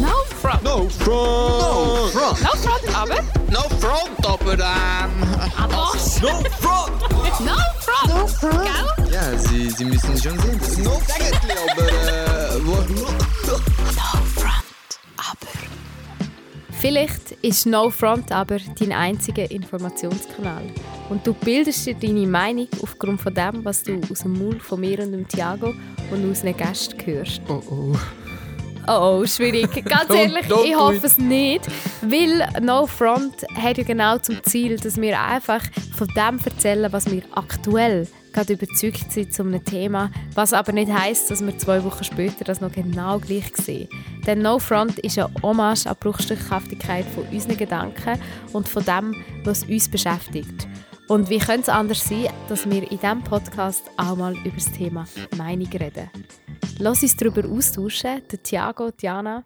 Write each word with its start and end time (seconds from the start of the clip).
No 0.00 0.12
front. 0.40 0.62
No 0.62 0.88
front! 0.88 1.62
No 1.62 2.08
front! 2.12 2.42
No 2.42 2.50
front, 2.50 2.96
aber. 2.96 3.22
No 3.50 3.62
front, 3.80 4.26
aber 4.26 4.52
ähm... 4.52 5.10
Aber. 5.56 5.76
No 5.76 6.42
front! 6.60 7.00
No 7.40 7.56
front. 7.80 8.08
No 8.08 8.26
front. 8.26 8.64
Gell? 8.64 9.12
Ja, 9.12 9.38
Sie, 9.38 9.70
Sie 9.70 9.84
müssen 9.84 10.16
schon 10.18 10.38
sehen, 10.38 10.58
das 10.58 10.68
ist 10.68 10.78
no 10.78 10.92
eigentlich, 10.92 11.56
aber 11.72 11.88
äh... 11.88 12.66
Wo, 12.66 12.76
Vielleicht 16.78 17.32
ist 17.42 17.66
No 17.66 17.90
Front 17.90 18.30
aber 18.30 18.58
dein 18.78 18.92
einziger 18.92 19.50
Informationskanal. 19.50 20.62
Und 21.08 21.26
du 21.26 21.32
bildest 21.32 21.86
dir 21.86 21.94
deine 21.94 22.26
Meinung 22.26 22.68
aufgrund 22.82 23.20
von 23.20 23.34
dem, 23.34 23.64
was 23.64 23.82
du 23.82 24.00
aus 24.10 24.20
dem 24.20 24.34
Mund 24.34 24.62
von 24.62 24.80
mir 24.80 25.00
und 25.00 25.12
dem 25.12 25.26
Thiago 25.26 25.74
und 26.10 26.24
unseren 26.24 26.56
Gästen 26.56 27.04
hörst. 27.04 27.40
Oh 27.48 27.62
oh. 27.70 28.25
Oh, 28.88 29.20
oh, 29.20 29.26
schwierig. 29.26 29.84
Ganz 29.84 30.10
ehrlich, 30.10 30.46
don't 30.46 30.64
ich 30.64 30.76
hoffe 30.76 31.06
es 31.06 31.18
nicht. 31.18 31.66
Weil 32.02 32.48
No 32.60 32.86
Front 32.86 33.44
hat 33.54 33.78
ja 33.78 33.84
genau 33.84 34.18
zum 34.18 34.42
Ziel, 34.44 34.76
dass 34.78 34.96
wir 34.96 35.20
einfach 35.20 35.62
von 35.96 36.08
dem 36.08 36.38
erzählen, 36.44 36.92
was 36.92 37.10
wir 37.10 37.22
aktuell 37.32 38.06
gerade 38.32 38.52
überzeugt 38.52 39.10
sind 39.10 39.32
zu 39.32 39.42
einem 39.42 39.64
Thema. 39.64 40.10
Was 40.34 40.52
aber 40.52 40.72
nicht 40.72 40.92
heisst, 40.92 41.30
dass 41.30 41.44
wir 41.44 41.56
zwei 41.58 41.82
Wochen 41.82 42.04
später 42.04 42.44
das 42.44 42.60
noch 42.60 42.70
genau 42.70 43.18
gleich 43.18 43.56
sehen. 43.56 43.88
Denn 44.26 44.42
No 44.42 44.58
Front 44.58 44.98
ist 45.00 45.18
eine 45.18 45.30
Hommage 45.42 45.86
an 45.86 45.96
die 45.98 46.04
Bruchstückhaftigkeit 46.04 47.06
von 47.14 47.24
unseren 47.32 47.56
Gedanken 47.56 48.20
und 48.52 48.68
von 48.68 48.84
dem, 48.84 49.14
was 49.44 49.64
uns 49.64 49.88
beschäftigt. 49.88 50.68
Und 51.08 51.30
wie 51.30 51.38
könnte 51.38 51.62
es 51.62 51.68
anders 51.68 52.04
sein, 52.08 52.28
dass 52.48 52.68
wir 52.68 52.82
in 52.82 52.98
diesem 52.98 53.22
Podcast 53.22 53.84
auch 53.96 54.16
mal 54.16 54.36
über 54.38 54.56
das 54.56 54.72
Thema 54.72 55.06
Meinung 55.36 55.68
reden? 55.68 56.10
Lass 56.78 57.02
uns 57.02 57.16
darüber 57.16 57.48
austauschen, 57.48 58.22
der 58.30 58.42
Thiago, 58.42 58.90
Diana 58.90 59.44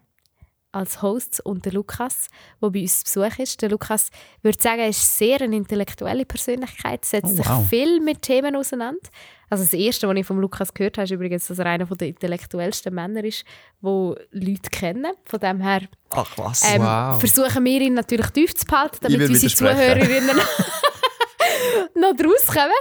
als 0.73 1.01
Hosts 1.01 1.41
und 1.41 1.65
der 1.65 1.73
Lukas, 1.73 2.27
der 2.61 2.69
bei 2.69 2.81
uns 2.81 3.03
zu 3.03 3.19
Besuch 3.19 3.39
ist. 3.39 3.61
Der 3.61 3.69
Lukas 3.69 4.09
würde 4.41 4.61
sagen, 4.61 4.79
er 4.79 4.87
ist 4.89 5.17
sehr 5.17 5.41
eine 5.41 5.55
intellektuelle 5.57 6.25
Persönlichkeit, 6.25 7.03
setzt 7.03 7.25
Oh, 7.25 7.35
sich 7.35 7.45
wow. 7.49 7.67
viel 7.67 7.99
mit 7.99 8.21
Themen 8.21 8.55
auseinander. 8.55 9.01
Also 9.49 9.65
das 9.65 9.73
Erste, 9.73 10.07
was 10.07 10.15
ich 10.15 10.25
von 10.25 10.39
Lukas 10.39 10.73
gehört 10.73 10.97
habe, 10.97 11.03
ist 11.03 11.11
übrigens, 11.11 11.47
dass 11.47 11.59
er 11.59 11.65
einer 11.65 11.85
der 11.85 12.07
intellektuellsten 12.07 12.93
Männer 12.95 13.21
ist, 13.25 13.43
die 13.81 14.13
Leute 14.31 14.69
kennen. 14.71 15.11
Von 15.25 15.39
dem 15.41 15.59
her 15.59 15.81
Ach 16.11 16.37
was. 16.37 16.63
ähm, 16.73 16.81
Wow. 16.83 17.19
versuchen 17.19 17.65
wir 17.65 17.81
ihn 17.81 17.93
natürlich 17.95 18.27
tief 18.27 18.55
zu 18.55 18.65
behalten, 18.65 18.97
damit 19.01 19.27
unsere. 19.29 19.53
Zuhörerinnen 19.53 20.37
noch 21.95 22.15
draus 22.15 22.45
kommen. 22.47 22.71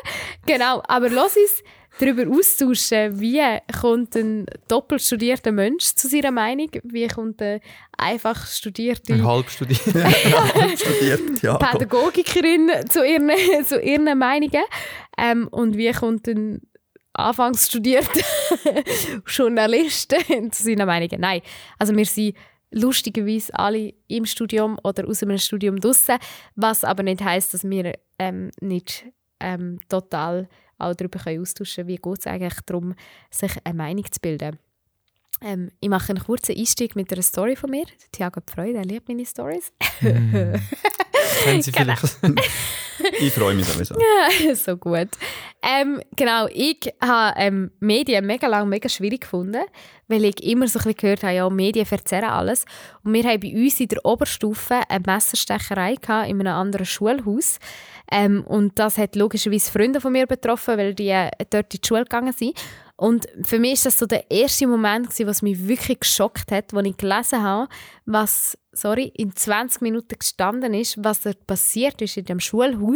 Genau, 0.47 0.81
aber 0.87 1.09
lass 1.11 1.37
uns 1.37 1.63
darüber 2.01 2.31
austauschen, 2.37 3.21
wie 3.21 3.43
kommt 3.81 4.17
ein 4.17 4.47
doppelt 4.69 5.03
studierter 5.03 5.53
Mensch 5.53 5.95
zu 5.95 6.09
seiner 6.09 6.31
Meinung, 6.31 6.71
wie 6.83 7.07
kommt 7.09 7.43
eine 7.43 7.61
einfach 7.97 8.47
studierte 8.47 9.15
Ein 9.15 9.27
halb 9.27 9.51
studiert. 9.51 9.81
studiert, 10.77 11.43
ja. 11.43 11.57
Pädagogikerin 11.59 12.71
zu 12.89 13.05
ihren, 13.05 13.31
zu 13.65 13.81
ihren 13.81 14.19
Meinungen 14.19 14.63
ähm, 15.19 15.49
und 15.49 15.77
wie 15.77 15.93
kommt 15.93 16.27
ein 16.29 16.63
anfangs 17.13 17.67
studierter 17.67 18.21
Journalist 19.27 20.15
zu 20.53 20.63
seinen 20.63 20.87
Meinungen. 20.87 21.21
Nein, 21.21 21.43
also 21.79 21.95
wir 21.95 22.07
sind 22.07 22.37
lustigerweise 22.71 23.53
alle 23.59 23.95
im 24.07 24.25
Studium 24.27 24.79
oder 24.85 25.07
aus 25.09 25.23
einem 25.23 25.39
Studium 25.39 25.81
draussen, 25.81 26.19
was 26.55 26.85
aber 26.85 27.03
nicht 27.03 27.23
heißt, 27.23 27.53
dass 27.53 27.69
wir 27.69 27.95
ähm, 28.19 28.53
nicht 28.61 29.07
ähm, 29.41 29.81
total 29.89 30.49
auch 30.81 30.95
darüber 30.95 31.19
können 31.19 31.41
austauschen 31.41 31.85
können, 31.87 31.89
wie 31.89 31.97
geht 31.97 32.19
es 32.21 32.27
eigentlich 32.27 32.61
darum, 32.67 32.95
sich 33.31 33.53
eine 33.65 33.75
Meinung 33.75 34.05
zu 34.11 34.21
bilden. 34.21 34.59
Ähm, 35.43 35.71
ich 35.81 35.89
mache 35.89 36.11
einen 36.11 36.23
kurzen 36.23 36.55
Einstieg 36.57 36.97
mit 36.97 37.13
einer 37.13 37.23
Story 37.23 37.57
von 37.57 37.71
mir. 37.71 37.87
Hat 38.21 38.51
Freude, 38.51 38.79
er 38.79 38.85
liebt 38.85 39.09
meine 39.09 39.25
Stories. 39.25 39.73
Kennen 40.01 41.63
Sie 41.63 41.73
Genau. 41.73 41.95
vielleicht? 41.97 42.19
Ich 43.21 43.33
freue 43.33 43.55
mich 43.55 43.67
sowieso. 43.67 43.95
so 44.55 44.77
gut. 44.77 45.09
Ähm, 45.63 46.01
genau, 46.17 46.47
ich 46.49 46.93
habe 47.01 47.39
ähm, 47.39 47.71
Medien 47.81 48.27
mega 48.27 48.47
lange 48.47 48.69
mega 48.69 48.89
schwierig 48.89 49.23
gefunden, 49.23 49.63
weil 50.09 50.25
ich 50.25 50.43
immer 50.43 50.67
so 50.69 50.79
ein 50.79 50.85
bisschen 50.85 50.97
gehört 50.97 51.23
habe, 51.23 51.35
ja, 51.35 51.51
Medien 51.51 51.87
verzerren 51.87 52.31
alles. 52.31 52.65
Und 53.05 53.13
wir 53.13 53.25
haben 53.25 53.41
bei 53.41 53.53
uns 53.55 53.79
in 53.81 53.89
der 53.89 54.05
Oberstufe 54.05 54.81
eine 54.89 55.05
Messerstecherei 55.07 55.97
gehabt, 55.97 56.29
in 56.29 56.41
einem 56.41 56.55
anderen 56.55 56.87
Schulhaus. 56.87 57.59
Ähm, 58.11 58.43
und 58.45 58.79
das 58.79 58.99
hat 58.99 59.17
logischerweise 59.17 59.71
Freunde 59.71 60.01
von 60.01 60.13
mir 60.13 60.27
betroffen, 60.27 60.77
weil 60.79 60.95
die 60.95 61.09
äh, 61.09 61.31
dort 61.51 61.73
in 61.75 61.81
die 61.81 61.87
Schule 61.87 62.03
gegangen 62.03 62.33
sind. 62.33 62.59
Und 62.97 63.27
für 63.45 63.59
mich 63.59 63.75
ist 63.75 63.87
das 63.87 63.99
so 63.99 64.05
der 64.05 64.31
erste 64.31 64.67
Moment, 64.67 65.07
gewesen, 65.07 65.27
was 65.27 65.41
mich 65.41 65.67
wirklich 65.67 66.01
geschockt 66.01 66.53
hat, 66.53 66.75
als 66.75 66.87
ich 66.87 66.97
gelesen 66.99 67.43
habe, 67.43 67.69
was 68.05 68.59
sorry, 68.73 69.13
in 69.17 69.35
20 69.35 69.83
Minuten 69.83 70.19
gestanden 70.19 70.75
ist, 70.75 71.03
was 71.03 71.23
dort 71.23 71.47
passiert 71.47 72.01
ist 72.03 72.17
in 72.17 72.25
dem 72.25 72.41
Schulhaus 72.41 72.90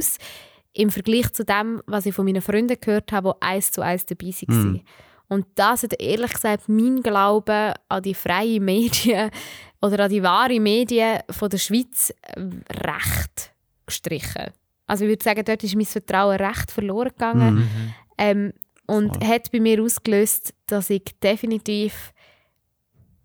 im 0.73 0.91
Vergleich 0.91 1.33
zu 1.33 1.45
dem, 1.45 1.83
was 1.87 2.07
ich 2.07 2.15
von 2.15 2.25
meinen 2.25 2.43
Freunden 2.43 2.79
gehört 2.81 3.13
habe, 3.13 3.35
die 3.41 3.47
eins 3.47 3.71
zu 3.73 3.81
eins 3.81 4.07
dabei 4.07 4.33
waren. 4.49 4.83
Und 5.29 5.47
das 5.55 5.83
hat 5.83 6.01
ehrlich 6.01 6.33
gesagt 6.33 6.69
mein 6.69 7.03
Glaube 7.03 7.75
an 7.89 8.03
die 8.03 8.15
freien 8.15 8.65
Medien 8.65 9.31
oder 9.81 10.05
an 10.05 10.11
die 10.11 10.23
wahren 10.23 10.63
Medien 10.63 11.21
von 11.31 11.49
der 11.49 11.59
Schweiz 11.59 12.13
äh, 12.23 12.41
recht 12.87 13.53
gestrichen. 13.87 14.53
Also 14.87 15.05
ich 15.05 15.11
würde 15.11 15.25
sagen, 15.25 15.45
dort 15.45 15.65
ist 15.65 15.77
mein 15.77 15.87
Vertrauen 15.87 16.37
recht 16.37 16.71
verloren 16.71 17.09
gegangen. 17.09 17.55
Mhm. 17.55 17.95
Ähm, 18.19 18.53
und 18.87 19.17
Voll. 19.17 19.27
hat 19.27 19.51
bei 19.51 19.61
mir 19.61 19.83
ausgelöst, 19.83 20.55
dass 20.67 20.91
ich 20.91 21.05
definitiv 21.23 22.13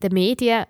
den 0.01 0.13
Medien 0.13 0.65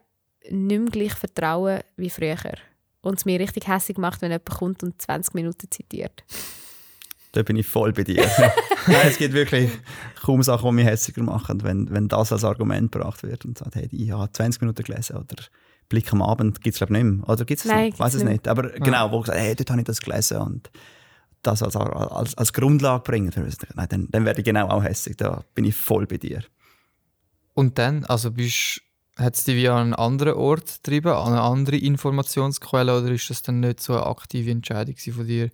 nicht 0.49 0.81
mehr 0.81 0.89
gleich 0.89 1.13
vertraue 1.13 1.81
wie 1.95 2.09
früher. 2.09 2.55
Und 3.01 3.17
es 3.17 3.25
mir 3.25 3.39
richtig 3.39 3.67
hässlich 3.67 3.97
macht, 3.97 4.21
wenn 4.21 4.31
jemand 4.31 4.49
kommt 4.49 4.83
und 4.83 5.01
20 5.01 5.33
Minuten 5.33 5.71
zitiert. 5.71 6.23
Da 7.31 7.43
bin 7.43 7.55
ich 7.55 7.67
voll 7.67 7.93
bei 7.93 8.03
dir. 8.03 8.25
Nein, 8.87 9.07
es 9.07 9.17
gibt 9.17 9.33
wirklich 9.33 9.69
kaum 10.21 10.41
Sachen, 10.41 10.69
die 10.69 10.75
mich 10.75 10.85
hässiger 10.85 11.21
machen, 11.21 11.63
wenn, 11.63 11.89
wenn 11.91 12.07
das 12.07 12.31
als 12.31 12.43
Argument 12.43 12.91
gebracht 12.91 13.23
wird 13.23 13.45
und 13.45 13.57
sagt, 13.57 13.75
hey, 13.75 13.87
ich 13.91 14.11
habe 14.11 14.31
20 14.31 14.61
Minuten 14.61 14.83
gelesen 14.83 15.17
oder 15.17 15.35
Blick 15.89 16.11
am 16.11 16.21
Abend 16.21 16.61
gibt 16.61 16.75
es 16.75 16.79
glaube 16.79 16.97
ich 16.97 17.03
nicht 17.03 17.17
mehr. 17.17 17.29
Oder 17.29 17.45
gibt 17.45 17.59
es 17.59 17.65
Nein? 17.65 17.89
Ich 17.93 17.99
weiß 17.99 18.13
es 18.15 18.23
nicht 18.23 18.31
nicht. 18.31 18.47
Aber 18.47 18.69
genau, 18.69 19.11
wo 19.11 19.21
gesagt, 19.21 19.39
hey, 19.39 19.55
dort 19.55 19.69
habe 19.69 19.81
ich 19.81 19.85
das 19.85 19.99
gelesen 19.99 20.37
und 20.37 20.71
das 21.41 21.63
als, 21.63 21.75
als, 21.75 22.37
als 22.37 22.53
Grundlage 22.53 23.03
bringen. 23.03 23.31
Nein, 23.75 23.87
dann, 23.89 24.07
dann 24.11 24.25
werde 24.25 24.41
ich 24.41 24.45
genau 24.45 24.67
auch 24.67 24.83
hässig. 24.83 25.17
Da 25.17 25.43
bin 25.55 25.65
ich 25.65 25.75
voll 25.75 26.05
bei 26.05 26.17
dir. 26.17 26.43
Und 27.53 27.77
dann, 27.77 28.05
also 28.05 28.31
bist 28.31 28.81
hat 29.19 29.35
es 29.35 29.43
dich 29.43 29.55
wie 29.55 29.67
an 29.69 29.77
einen 29.77 29.93
anderen 29.93 30.33
Ort 30.33 30.65
getrieben, 30.75 31.11
an 31.11 31.33
eine 31.33 31.41
andere 31.41 31.77
Informationsquelle, 31.77 32.97
oder 32.97 33.11
ist 33.11 33.29
das 33.29 33.41
dann 33.41 33.59
nicht 33.59 33.81
so 33.81 33.93
eine 33.93 34.05
aktive 34.05 34.51
Entscheidung 34.51 34.95
von 34.95 35.27
dir? 35.27 35.49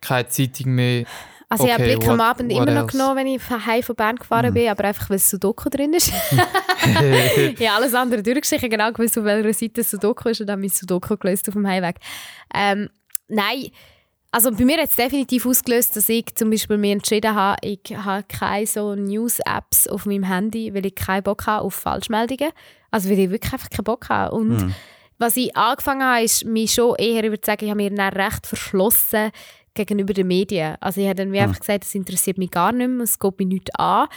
Keine 0.00 0.28
Zeitung 0.28 0.74
mehr. 0.74 1.04
Also 1.48 1.66
ich 1.66 1.72
habe 1.72 1.84
Okay, 1.84 1.96
Blick 1.96 2.08
am 2.08 2.20
Abend 2.20 2.50
immer 2.50 2.64
noch 2.66 2.82
else? 2.82 2.92
genommen, 2.92 3.16
wenn 3.16 3.26
ich 3.26 3.42
von 3.42 3.64
heim 3.64 3.82
von 3.82 3.94
Bern 3.94 4.16
gefahren 4.16 4.52
bin, 4.52 4.68
aber 4.68 4.84
einfach, 4.84 5.10
weil 5.10 5.18
Sudoku 5.18 5.68
drin 5.68 5.92
ist. 5.92 6.08
ich 6.80 7.68
habe 7.68 7.70
alles 7.70 7.94
andere 7.94 8.22
durchgeschrieben, 8.22 8.70
genau 8.70 8.90
gewusst, 8.92 9.18
auf 9.18 9.24
welcher 9.24 9.52
Seite 9.52 9.84
Sudoku 9.84 10.30
ist 10.30 10.40
und 10.40 10.46
dann 10.46 10.60
mein 10.60 10.70
Sudoku 10.70 11.16
gelöst 11.16 11.46
auf 11.48 11.54
dem 11.54 11.66
Heimweg. 11.66 11.96
Ähm, 12.52 12.88
nein, 13.28 13.70
also 14.34 14.50
bei 14.50 14.64
mir 14.64 14.78
hat 14.78 14.90
es 14.90 14.96
definitiv 14.96 15.46
ausgelöst, 15.46 15.94
dass 15.94 16.08
ich 16.08 16.34
zum 16.34 16.50
Beispiel 16.50 16.76
mir 16.76 16.90
entschieden 16.90 17.36
habe, 17.36 17.56
ich 17.62 17.96
habe 17.96 18.24
keine 18.24 18.66
so 18.66 18.96
News-Apps 18.96 19.86
auf 19.86 20.06
meinem 20.06 20.24
Handy, 20.24 20.74
weil 20.74 20.84
ich 20.86 20.96
keinen 20.96 21.22
Bock 21.22 21.46
habe 21.46 21.64
auf 21.64 21.74
Falschmeldungen. 21.74 22.50
Also 22.90 23.08
weil 23.10 23.18
ich 23.20 23.30
wirklich 23.30 23.52
einfach 23.52 23.70
keinen 23.70 23.84
Bock 23.84 24.08
habe. 24.08 24.34
Und 24.34 24.74
was 25.18 25.36
ich 25.36 25.56
angefangen 25.56 26.02
habe, 26.02 26.24
ist 26.24 26.44
mich 26.44 26.74
schon 26.74 26.96
eher, 26.96 27.22
sagen, 27.44 27.64
ich 27.64 27.70
habe 27.70 27.76
mir 27.76 27.90
dann 27.90 28.12
recht 28.12 28.44
verschlossen 28.44 29.30
gegenüber 29.72 30.12
den 30.12 30.26
Medien. 30.26 30.78
Also 30.80 31.00
ich 31.00 31.06
habe 31.06 31.14
dann 31.14 31.30
wie 31.30 31.38
einfach 31.38 31.60
gesagt, 31.60 31.84
das 31.84 31.94
interessiert 31.94 32.36
mich 32.36 32.50
gar 32.50 32.72
nicht 32.72 32.88
mehr, 32.88 33.04
es 33.04 33.20
geht 33.20 33.38
mich 33.38 33.46
nicht 33.46 33.78
an. 33.78 34.08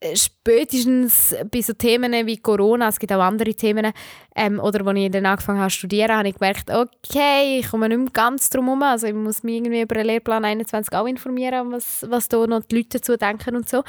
Äh, 0.00 0.16
Spätestens 0.16 1.34
bei 1.50 1.60
so 1.60 1.72
Themen 1.72 2.26
wie 2.26 2.36
Corona, 2.36 2.88
es 2.88 2.98
gibt 2.98 3.12
auch 3.12 3.20
andere 3.20 3.54
Themen, 3.54 3.92
ähm, 4.34 4.60
oder 4.60 4.86
als 4.86 4.98
ich 4.98 5.10
dann 5.10 5.26
angefangen 5.26 5.58
habe 5.58 5.70
zu 5.70 5.78
studieren, 5.78 6.16
habe 6.16 6.28
ich 6.28 6.34
gemerkt, 6.34 6.70
okay, 6.70 7.58
ich 7.60 7.70
komme 7.70 7.88
nicht 7.88 7.98
mehr 7.98 8.10
ganz 8.12 8.50
drum 8.50 8.66
herum. 8.66 8.82
Also 8.82 9.06
ich 9.06 9.14
muss 9.14 9.42
mich 9.42 9.56
irgendwie 9.56 9.82
über 9.82 9.94
den 9.94 10.06
Lehrplan 10.06 10.44
21 10.44 10.94
auch 10.94 11.06
informieren, 11.06 11.72
was, 11.72 12.04
was 12.08 12.28
da 12.28 12.46
noch 12.46 12.64
die 12.64 12.76
Leute 12.76 12.98
dazu 12.98 13.16
denken 13.16 13.56
und 13.56 13.68
so. 13.68 13.82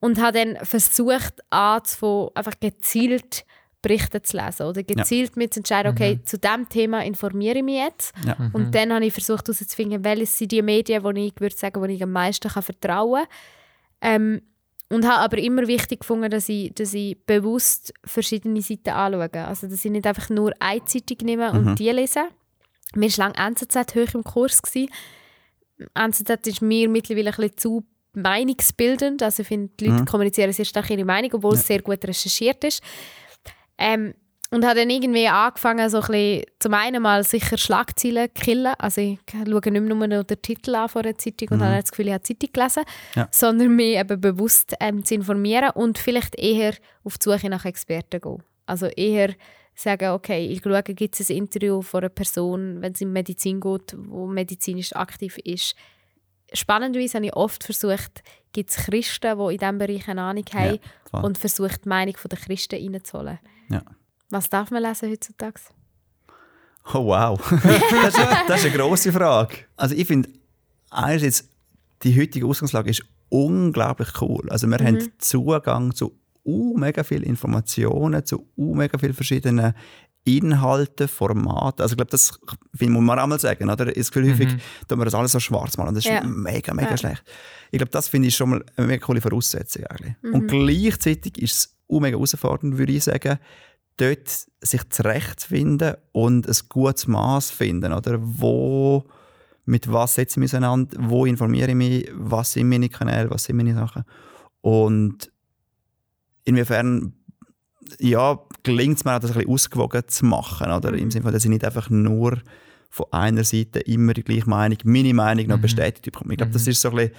Und 0.00 0.20
habe 0.20 0.38
dann 0.38 0.64
versucht, 0.64 1.34
anzufangen, 1.50 2.30
einfach 2.34 2.58
gezielt 2.58 3.44
Berichte 3.82 4.20
zu 4.20 4.36
lesen 4.36 4.66
oder 4.66 4.82
gezielt 4.82 5.32
zu 5.34 5.60
entscheiden, 5.60 5.92
okay, 5.92 6.20
zu 6.22 6.38
diesem 6.38 6.68
Thema 6.68 7.02
informiere 7.04 7.58
ich 7.58 7.64
mich 7.64 7.76
jetzt. 7.78 8.14
Ja. 8.26 8.36
Und 8.52 8.74
dann 8.74 8.92
habe 8.92 9.06
ich 9.06 9.12
versucht 9.12 9.46
herauszufinden, 9.48 10.04
welche 10.04 10.26
sind 10.26 10.52
die 10.52 10.62
Medien, 10.62 11.02
die 11.14 11.26
ich 11.26 11.40
würde 11.40 11.56
sagen, 11.56 11.80
wo 11.80 11.86
ich 11.86 12.02
am 12.02 12.12
meisten 12.12 12.48
kann 12.48 12.62
vertrauen 12.62 13.24
kann. 13.24 13.28
Ähm, 14.02 14.42
und 14.90 15.06
habe 15.06 15.22
aber 15.22 15.38
immer 15.38 15.66
wichtig 15.66 16.00
gefunden, 16.00 16.30
dass 16.30 16.48
ich, 16.48 16.74
dass 16.74 16.92
ich 16.94 17.16
bewusst 17.24 17.94
verschiedene 18.04 18.60
Seiten 18.60 18.90
anschaue. 18.90 19.46
Also, 19.46 19.68
dass 19.68 19.84
ich 19.84 19.90
nicht 19.90 20.06
einfach 20.06 20.28
nur 20.30 20.52
eine 20.58 20.84
Zeitung 20.84 21.18
nehme 21.22 21.52
und 21.52 21.78
die 21.78 21.90
lese. 21.90 22.28
Mir 22.94 23.08
war 23.10 23.32
lange 23.32 23.52
NZZ 23.52 23.94
hoch 23.94 24.14
im 24.14 24.24
Kurs. 24.24 24.60
Gewesen. 24.60 24.90
NZZ 25.94 26.46
ist 26.46 26.62
mir 26.62 26.88
mittlerweile 26.88 27.30
ein 27.30 27.36
bisschen 27.36 27.56
zu 27.56 27.84
meinungsbildend. 28.14 29.22
Also 29.22 29.42
ich 29.42 29.48
finde, 29.48 29.70
die 29.78 29.86
Leute 29.86 30.04
kommunizieren 30.04 30.52
sehr 30.52 30.64
stark 30.64 30.90
ihre 30.90 31.04
Meinung, 31.04 31.30
obwohl 31.34 31.54
es 31.54 31.66
sehr 31.66 31.82
gut 31.82 32.04
recherchiert 32.04 32.64
ist. 32.64 32.82
Ähm, 33.78 34.14
und 34.50 34.64
habe 34.66 34.80
dann 34.80 34.90
irgendwie 34.90 35.28
angefangen, 35.28 35.88
so 35.90 35.98
ein 36.00 36.06
bisschen, 36.08 36.44
zum 36.58 36.74
einen 36.74 37.02
mal 37.02 37.22
sicher 37.24 37.56
Schlagzeilen 37.56 38.28
zu 38.34 38.42
killen. 38.44 38.74
Also 38.78 39.00
ich 39.00 39.18
schaue 39.30 39.70
nicht 39.70 39.94
mehr 39.94 40.08
nur 40.08 40.24
den 40.24 40.42
Titel 40.42 40.74
an 40.74 40.88
von 40.88 41.02
der 41.04 41.16
Zeitung 41.18 41.48
und 41.50 41.58
Mhm. 41.58 41.62
habe 41.64 41.80
das 41.80 41.90
Gefühl, 41.90 42.08
ich 42.08 42.12
habe 42.14 42.24
die 42.24 42.36
Zeitung 42.38 42.52
gelesen, 42.52 42.82
Ja. 43.14 43.28
sondern 43.30 43.76
mich 43.76 43.96
eben 43.96 44.20
bewusst 44.20 44.74
ähm, 44.80 45.04
zu 45.04 45.14
informieren 45.14 45.70
und 45.74 45.98
vielleicht 45.98 46.36
eher 46.36 46.74
auf 47.04 47.16
die 47.18 47.30
Suche 47.30 47.48
nach 47.48 47.64
Experten 47.64 48.20
gehen. 48.20 48.42
Also 48.66 48.86
eher 48.86 49.34
sagen, 49.74 50.10
okay, 50.10 50.44
ich 50.46 50.62
schaue, 50.62 50.82
gibt 50.82 51.18
es 51.18 51.30
ein 51.30 51.36
Interview 51.36 51.80
von 51.80 52.00
einer 52.00 52.08
Person, 52.10 52.82
wenn 52.82 52.92
es 52.92 53.00
in 53.00 53.12
Medizin 53.12 53.60
geht, 53.60 53.94
wo 53.96 54.26
medizinisch 54.26 54.94
aktiv 54.94 55.38
ist. 55.38 55.74
Spannenderweise 56.52 57.14
habe 57.18 57.26
ich 57.26 57.36
oft 57.36 57.62
versucht, 57.62 58.22
gibt 58.52 58.70
es 58.70 58.76
Christen, 58.76 59.38
die 59.38 59.52
in 59.54 59.58
diesem 59.58 59.78
Bereich 59.78 60.08
eine 60.08 60.22
Ahnung 60.22 60.44
haben 60.52 60.78
voll. 61.08 61.24
und 61.24 61.38
versucht, 61.38 61.84
die 61.84 61.88
Meinung 61.88 62.16
der 62.28 62.38
Christen 62.38 62.74
reinzuholen. 62.92 63.38
Ja. 63.68 63.82
Was 64.30 64.48
darf 64.48 64.70
man 64.70 64.82
lesen 64.82 65.10
heutzutage? 65.10 65.60
Oh 66.94 67.04
wow, 67.06 67.38
das, 67.50 68.14
ist, 68.16 68.26
das 68.48 68.60
ist 68.60 68.66
eine 68.66 68.76
grosse 68.76 69.12
Frage. 69.12 69.54
Also 69.76 69.94
ich 69.94 70.06
finde, 70.06 70.28
einerseits, 70.90 71.48
die 72.02 72.18
heutige 72.18 72.46
Ausgangslage 72.46 72.90
ist 72.90 73.02
unglaublich 73.28 74.08
cool. 74.20 74.48
Also 74.50 74.66
wir 74.66 74.78
haben 74.78 75.12
Zugang 75.18 75.94
zu 75.94 76.18
uh, 76.44 76.76
mega 76.78 77.04
viel 77.04 77.22
Informationen, 77.22 78.24
zu 78.24 78.46
uh, 78.56 78.74
mega 78.74 78.98
viel 78.98 79.12
verschiedenen 79.12 79.74
Inhalten, 80.24 81.06
Formaten. 81.08 81.82
Also 81.82 81.92
ich 81.92 81.96
glaube, 81.96 82.10
das 82.10 82.38
finde- 82.74 82.94
muss 82.94 83.02
man 83.04 83.18
auch 83.18 83.26
mal 83.26 83.38
sagen. 83.38 83.70
Oder? 83.70 83.86
Das 83.86 84.10
Gefühl, 84.10 84.30
häufig 84.32 84.48
tun 84.88 84.98
wir 84.98 85.04
das 85.04 85.14
alles 85.14 85.32
so 85.32 85.40
schwarz 85.40 85.76
machen. 85.76 85.94
Das 85.94 86.04
ist 86.04 86.10
Ja. 86.10 86.22
mega, 86.24 86.74
mega 86.74 86.90
Ja. 86.90 86.96
schlecht. 86.96 87.22
Ich 87.70 87.78
glaube, 87.78 87.90
das 87.92 88.08
finde 88.08 88.28
ich 88.28 88.36
schon 88.36 88.50
mal 88.50 88.64
eine 88.76 88.86
mega 88.86 89.04
coole 89.04 89.20
Voraussetzung. 89.20 89.84
Eigentlich. 89.86 90.14
Und 90.22 90.48
gleichzeitig 90.48 91.38
ist 91.38 91.52
es 91.56 91.76
uh, 91.88 92.00
mega 92.00 92.16
herausfordernd, 92.16 92.76
würde 92.78 92.92
ich 92.92 93.04
sagen, 93.04 93.38
dort 93.96 94.28
sich 94.60 94.88
zurechtzufinden 94.90 95.96
und 96.12 96.48
ein 96.48 96.56
gutes 96.68 97.06
Maß 97.06 97.50
finden. 97.50 97.92
Oder? 97.92 98.18
Wo, 98.20 99.04
mit 99.64 99.90
was 99.90 100.14
setze 100.14 100.34
ich 100.34 100.36
mich 100.38 100.50
auseinander, 100.50 100.96
wo 101.00 101.26
informiere 101.26 101.70
ich 101.70 101.76
mich, 101.76 102.10
was 102.14 102.52
sind 102.52 102.68
meine 102.68 102.88
Kanäle, 102.88 103.30
was 103.30 103.44
sind 103.44 103.56
meine 103.56 103.74
Sachen. 103.74 104.04
Und 104.60 105.30
inwiefern 106.44 107.14
ja, 107.98 108.38
gelingt 108.62 108.98
es 108.98 109.04
mir 109.04 109.16
auch, 109.16 109.20
das 109.20 109.30
ein 109.30 109.38
bisschen 109.38 109.52
ausgewogen 109.52 110.02
zu 110.06 110.26
machen. 110.26 110.70
Oder? 110.70 110.92
Im 110.94 111.10
Sinne 111.10 111.24
von, 111.24 111.32
dass 111.32 111.44
ich 111.44 111.50
nicht 111.50 111.64
einfach 111.64 111.90
nur 111.90 112.38
von 112.90 113.06
einer 113.12 113.44
Seite 113.44 113.80
immer 113.80 114.14
die 114.14 114.24
gleiche 114.24 114.48
Meinung, 114.48 114.78
meine 114.84 115.14
Meinung 115.14 115.46
noch 115.46 115.60
bestätigt 115.60 116.04
bekomme. 116.04 116.34
Ich 116.34 116.38
glaube, 116.38 116.52
das 116.52 116.66
ist 116.66 116.80
so 116.80 116.90
ein 116.90 116.96
bisschen 116.96 117.14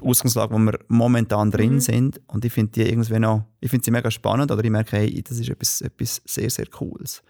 die 0.00 0.02
Ausgangslage, 0.08 0.52
wo 0.52 0.58
wir 0.58 0.78
momentan 0.88 1.50
drin 1.50 1.80
sind. 1.80 2.20
Und 2.26 2.44
ich 2.44 2.52
finde 2.52 2.72
die 2.72 2.82
irgendwie 2.88 3.18
noch, 3.20 3.44
ich 3.60 3.70
finde 3.70 3.84
sie 3.84 3.90
mega 3.92 4.10
spannend. 4.10 4.50
Oder 4.50 4.64
ich 4.64 4.70
merke, 4.70 4.96
hey, 4.96 5.22
das 5.22 5.38
ist 5.38 5.48
etwas, 5.48 5.80
etwas 5.82 6.20
sehr, 6.24 6.50
sehr 6.50 6.66
Cooles. 6.66 7.22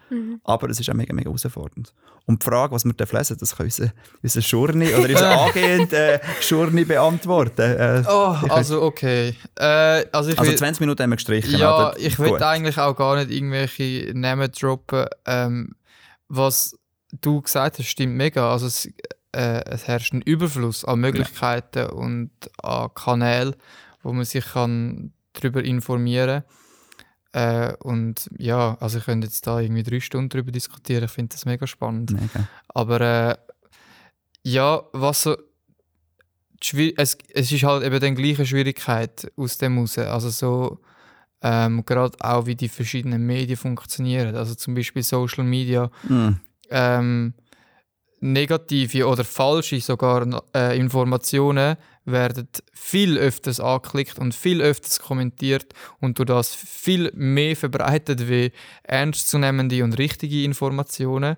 Aber 0.44 0.70
es 0.70 0.80
ist 0.80 0.88
auch 0.88 0.94
mega, 0.94 1.12
mega 1.12 1.28
herausfordernd. 1.28 1.92
Und 2.26 2.42
die 2.42 2.46
Frage, 2.46 2.72
was 2.74 2.84
wir 2.86 2.92
lesen 2.92 3.06
dürfen, 3.10 3.36
das 3.38 3.54
kann 3.56 3.66
unser, 3.66 3.92
unser 4.22 4.40
Schurni 4.40 4.86
oder 4.94 5.08
unser 5.10 5.40
angehender 5.44 6.14
äh, 6.14 6.20
Schurni 6.40 6.84
beantworten. 6.86 7.60
Äh, 7.60 8.02
Oh, 8.08 8.34
also 8.48 8.80
okay. 8.82 9.34
Äh, 9.56 10.06
also 10.10 10.30
ich 10.30 10.38
also 10.38 10.50
will- 10.50 10.56
20 10.58 10.80
Minuten 10.80 11.02
haben 11.02 11.10
wir 11.10 11.16
gestrichen. 11.16 11.58
Ja, 11.58 11.88
oder? 11.90 11.98
ich 11.98 12.18
will 12.18 12.30
Gut. 12.30 12.40
eigentlich 12.42 12.78
auch 12.78 12.96
gar 12.96 13.16
nicht 13.16 13.30
irgendwelche 13.30 14.10
Namen 14.14 14.50
droppen. 14.52 15.04
Ähm, 15.26 15.74
was 16.28 16.78
du 17.20 17.42
gesagt 17.42 17.78
hast, 17.78 17.86
stimmt 17.88 18.14
mega. 18.16 18.50
Also 18.50 18.66
es, 18.68 18.88
äh, 19.34 19.64
es 19.66 19.86
herrscht 19.86 20.12
ein 20.14 20.22
Überfluss 20.22 20.84
an 20.84 21.00
Möglichkeiten 21.00 21.90
und 21.90 22.30
an 22.62 22.90
Kanälen, 22.94 23.56
wo 24.02 24.12
man 24.12 24.24
sich 24.24 24.44
kann 24.52 25.12
darüber 25.32 25.64
informieren 25.64 26.44
äh, 27.32 27.74
Und 27.80 28.30
ja, 28.38 28.76
also 28.80 28.98
ich 28.98 29.04
könnte 29.04 29.26
jetzt 29.26 29.46
da 29.46 29.60
irgendwie 29.60 29.82
drei 29.82 30.00
Stunden 30.00 30.28
darüber 30.28 30.52
diskutieren. 30.52 31.04
Ich 31.04 31.10
finde 31.10 31.34
das 31.34 31.44
mega 31.44 31.66
spannend. 31.66 32.12
Mega. 32.12 32.48
Aber 32.68 33.00
äh, 33.00 33.36
ja, 34.44 34.82
was 34.92 35.22
so. 35.22 35.36
Es, 36.96 37.18
es 37.34 37.52
ist 37.52 37.62
halt 37.64 37.82
eben 37.82 38.00
die 38.00 38.22
gleiche 38.22 38.46
Schwierigkeit 38.46 39.30
aus 39.36 39.58
dem 39.58 39.78
raus. 39.78 39.98
Also 39.98 40.30
so. 40.30 40.80
Ähm, 41.42 41.84
Gerade 41.84 42.16
auch 42.20 42.46
wie 42.46 42.54
die 42.54 42.70
verschiedenen 42.70 43.26
Medien 43.26 43.58
funktionieren. 43.58 44.34
Also 44.34 44.54
zum 44.54 44.74
Beispiel 44.74 45.02
Social 45.02 45.44
Media. 45.44 45.90
Mm. 46.08 46.36
Ähm, 46.70 47.34
negative 48.24 49.06
oder 49.06 49.22
falsche 49.22 49.80
sogar 49.80 50.42
äh, 50.54 50.78
Informationen 50.78 51.76
werden 52.06 52.48
viel 52.72 53.18
öfters 53.18 53.60
angeklickt 53.60 54.18
und 54.18 54.34
viel 54.34 54.62
öfters 54.62 54.98
kommentiert 54.98 55.74
und 56.00 56.18
durch 56.18 56.28
das 56.28 56.54
viel 56.54 57.12
mehr 57.14 57.54
verbreitet 57.54 58.28
wie 58.28 58.52
ernstzunehmende 58.82 59.84
und 59.84 59.98
richtige 59.98 60.42
Informationen. 60.42 61.36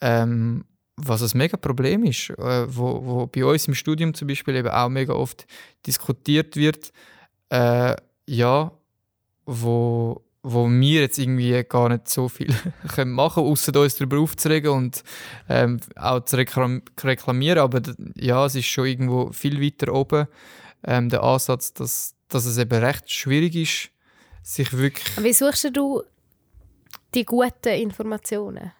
Ähm, 0.00 0.64
was 0.96 1.22
ein 1.22 1.38
mega 1.38 1.56
Problem 1.56 2.04
ist, 2.04 2.30
äh, 2.30 2.66
wo, 2.68 3.04
wo 3.04 3.26
bei 3.26 3.44
uns 3.44 3.68
im 3.68 3.74
Studium 3.74 4.12
zum 4.12 4.26
Beispiel 4.28 4.56
eben 4.56 4.68
auch 4.68 4.88
mega 4.88 5.12
oft 5.12 5.46
diskutiert 5.86 6.56
wird, 6.56 6.92
äh, 7.50 7.94
ja, 8.26 8.72
wo, 9.46 10.23
wo 10.44 10.68
wir 10.68 11.00
jetzt 11.00 11.18
irgendwie 11.18 11.64
gar 11.64 11.88
nicht 11.88 12.08
so 12.08 12.28
viel 12.28 12.54
können 12.94 13.12
machen 13.12 13.42
können, 13.42 13.46
außer 13.46 13.80
uns 13.80 13.96
darüber 13.96 14.18
aufzuregen 14.18 14.70
und 14.70 15.02
ähm, 15.48 15.80
auch 15.96 16.20
zu 16.20 16.36
reklam 16.36 16.82
reklamieren. 17.02 17.58
Aber 17.58 17.80
ja, 18.14 18.44
es 18.44 18.54
ist 18.54 18.66
schon 18.66 18.86
irgendwo 18.86 19.32
viel 19.32 19.60
weiter 19.60 19.92
oben 19.92 20.28
ähm, 20.86 21.08
der 21.08 21.22
Ansatz, 21.22 21.72
dass, 21.72 22.14
dass 22.28 22.44
es 22.44 22.58
eben 22.58 22.78
recht 22.78 23.10
schwierig 23.10 23.56
ist, 23.56 23.90
sich 24.42 24.70
wirklich 24.76 25.06
Wie 25.24 25.32
suchst 25.32 25.74
du 25.74 26.02
die 27.14 27.24
guten 27.24 27.72
Informationen? 27.72 28.72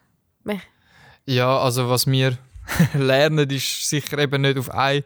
Ja, 1.25 1.59
also 1.59 1.89
was 1.89 2.07
wir 2.07 2.37
lernen, 2.95 3.49
ist 3.49 3.89
sicher 3.89 4.19
eben 4.19 4.43
nicht 4.43 4.59
auf 4.59 4.71
eine 4.71 5.03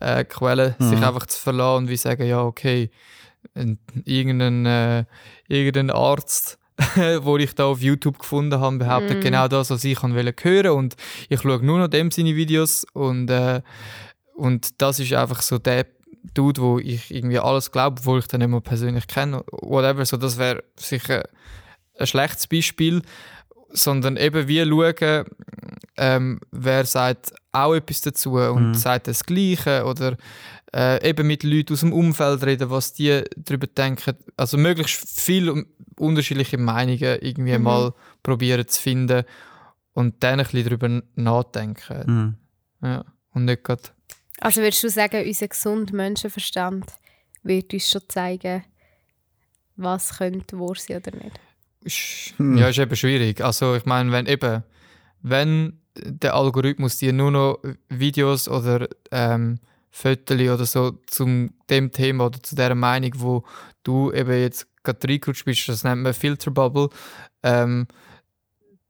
äh, 0.00 0.24
Quelle 0.24 0.74
sich 0.78 1.02
einfach 1.02 1.26
zu 1.26 1.38
verlassen 1.38 1.84
und 1.84 1.88
wie 1.90 1.96
sagen, 1.98 2.26
ja, 2.26 2.42
okay, 2.42 2.90
irgendein, 4.04 4.66
äh, 4.66 5.04
irgendein 5.48 5.90
Arzt, 5.90 6.58
wo 7.20 7.36
ich 7.36 7.54
da 7.54 7.66
auf 7.66 7.80
YouTube 7.80 8.18
gefunden 8.18 8.60
habe, 8.60 8.78
behauptet 8.78 9.22
genau 9.22 9.48
das, 9.48 9.70
was 9.70 9.84
ich 9.84 10.00
wollte 10.02 10.44
hören. 10.44 10.76
Und 10.76 10.96
ich 11.28 11.40
schaue 11.40 11.64
nur 11.64 11.78
noch 11.78 11.88
dem 11.88 12.10
seine 12.10 12.36
Videos. 12.36 12.84
Und, 12.92 13.30
äh, 13.30 13.62
und 14.34 14.80
das 14.80 15.00
ist 15.00 15.12
einfach 15.12 15.42
so 15.42 15.58
der 15.58 15.86
Dude, 16.34 16.60
wo 16.60 16.78
ich 16.78 17.12
irgendwie 17.14 17.38
alles 17.38 17.70
glaube, 17.70 18.00
obwohl 18.00 18.20
ich 18.20 18.26
den 18.26 18.40
nicht 18.40 18.50
mal 18.50 18.60
persönlich 18.60 19.06
kenne, 19.06 19.42
whatever, 19.50 20.04
so 20.04 20.16
das 20.16 20.38
wäre 20.38 20.62
sicher 20.76 21.24
ein 21.98 22.06
schlechtes 22.06 22.46
Beispiel, 22.46 23.02
sondern 23.70 24.16
eben 24.16 24.48
wie 24.48 24.60
schauen, 24.60 25.24
ähm, 25.96 26.40
wer 26.52 26.84
sagt 26.84 27.32
auch 27.52 27.74
etwas 27.74 28.00
dazu 28.02 28.34
und 28.34 28.74
sagt 28.74 29.08
das 29.08 29.24
Gleiche 29.24 29.84
oder 29.84 30.16
äh, 30.74 31.08
eben 31.08 31.26
mit 31.26 31.42
Leuten 31.42 31.72
aus 31.72 31.80
dem 31.80 31.92
Umfeld 31.92 32.42
reden, 32.44 32.70
was 32.70 32.92
die 32.92 33.22
darüber 33.36 33.66
denken. 33.66 34.16
Also 34.36 34.56
möglichst 34.58 35.20
viele 35.20 35.52
un- 35.52 35.66
unterschiedliche 35.98 36.58
Meinungen 36.58 37.18
irgendwie 37.20 37.58
mal 37.58 37.92
probieren 38.22 38.66
zu 38.68 38.80
finden 38.80 39.24
und 39.94 40.22
dann 40.22 40.40
ein 40.40 40.46
bisschen 40.46 40.64
darüber 40.64 41.02
nachdenken. 41.14 42.36
Mm. 42.80 42.84
Ja. 42.86 43.04
Und 43.32 43.46
nicht 43.46 43.64
gerade 43.64 43.82
Also 44.40 44.60
würdest 44.60 44.84
du 44.84 44.90
sagen, 44.90 45.26
unser 45.26 45.48
gesunder 45.48 45.94
Menschenverstand 45.94 46.84
wird 47.42 47.72
uns 47.72 47.90
schon 47.90 48.02
zeigen, 48.08 48.64
was 49.76 50.18
könnte 50.18 50.58
wahr 50.58 50.74
sein 50.76 50.98
oder 50.98 51.16
nicht? 51.16 51.40
Hm. 52.36 52.58
Ja, 52.58 52.68
ist 52.68 52.78
eben 52.78 52.96
schwierig. 52.96 53.40
Also 53.40 53.74
ich 53.76 53.86
meine, 53.86 54.10
wenn 54.12 54.26
eben, 54.26 54.64
wenn 55.22 55.80
der 55.96 56.34
Algorithmus 56.34 56.98
dir 56.98 57.12
nur 57.12 57.30
noch 57.30 57.58
Videos 57.88 58.48
oder 58.48 58.88
ähm, 59.10 59.60
Fotos 59.90 60.38
oder 60.40 60.66
so 60.66 60.92
zum 61.06 61.50
dem 61.70 61.90
Thema 61.90 62.26
oder 62.26 62.42
zu 62.42 62.54
der 62.54 62.74
Meinung, 62.74 63.12
wo 63.16 63.44
du 63.82 64.12
eben 64.12 64.32
jetzt 64.40 64.66
gerade 64.82 65.08
reingerutscht 65.08 65.44
bist, 65.44 65.68
das 65.68 65.84
nennt 65.84 66.02
man 66.02 66.14
Filterbubble, 66.14 66.88
ähm, 67.42 67.86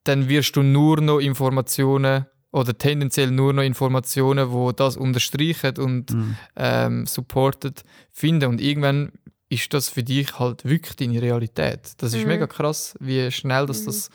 dann 0.04 0.28
wirst 0.28 0.56
du 0.56 0.62
nur 0.62 1.00
noch 1.00 1.18
Informationen 1.18 2.26
oder 2.50 2.76
tendenziell 2.76 3.30
nur 3.30 3.52
noch 3.52 3.62
Informationen, 3.62 4.50
wo 4.50 4.72
das 4.72 4.96
unterstreichen 4.96 5.76
und 5.78 6.12
Mm. 6.14 6.36
ähm, 6.56 7.06
supportet 7.06 7.82
finden. 8.10 8.48
Und 8.48 8.60
irgendwann 8.60 9.12
ist 9.50 9.72
das 9.74 9.88
für 9.90 10.02
dich 10.02 10.38
halt 10.38 10.64
wirklich 10.64 10.96
deine 10.96 11.20
Realität. 11.20 11.92
Das 11.98 12.14
ist 12.14 12.22
Mhm. 12.22 12.28
mega 12.28 12.46
krass, 12.46 12.96
wie 13.00 13.30
schnell 13.30 13.66
das, 13.66 13.84
das 13.84 14.10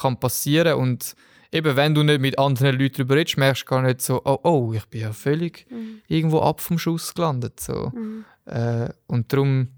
kann 0.00 0.18
passieren 0.18 0.74
und 0.74 1.14
eben 1.56 1.76
wenn 1.76 1.94
du 1.94 2.02
nicht 2.02 2.20
mit 2.20 2.38
anderen 2.38 2.78
Leuten 2.78 2.94
darüber 2.96 3.16
redest, 3.16 3.36
merkst 3.36 3.62
du 3.62 3.66
gar 3.66 3.82
nicht 3.82 4.00
so, 4.02 4.22
oh, 4.24 4.38
oh 4.42 4.72
ich 4.74 4.84
bin 4.86 5.00
ja 5.00 5.12
völlig 5.12 5.66
irgendwo 6.08 6.40
ab 6.40 6.60
vom 6.60 6.78
Schuss 6.78 7.14
gelandet. 7.14 7.58
So. 7.60 7.92
Äh, 8.44 8.88
und 9.06 9.32
darum 9.32 9.68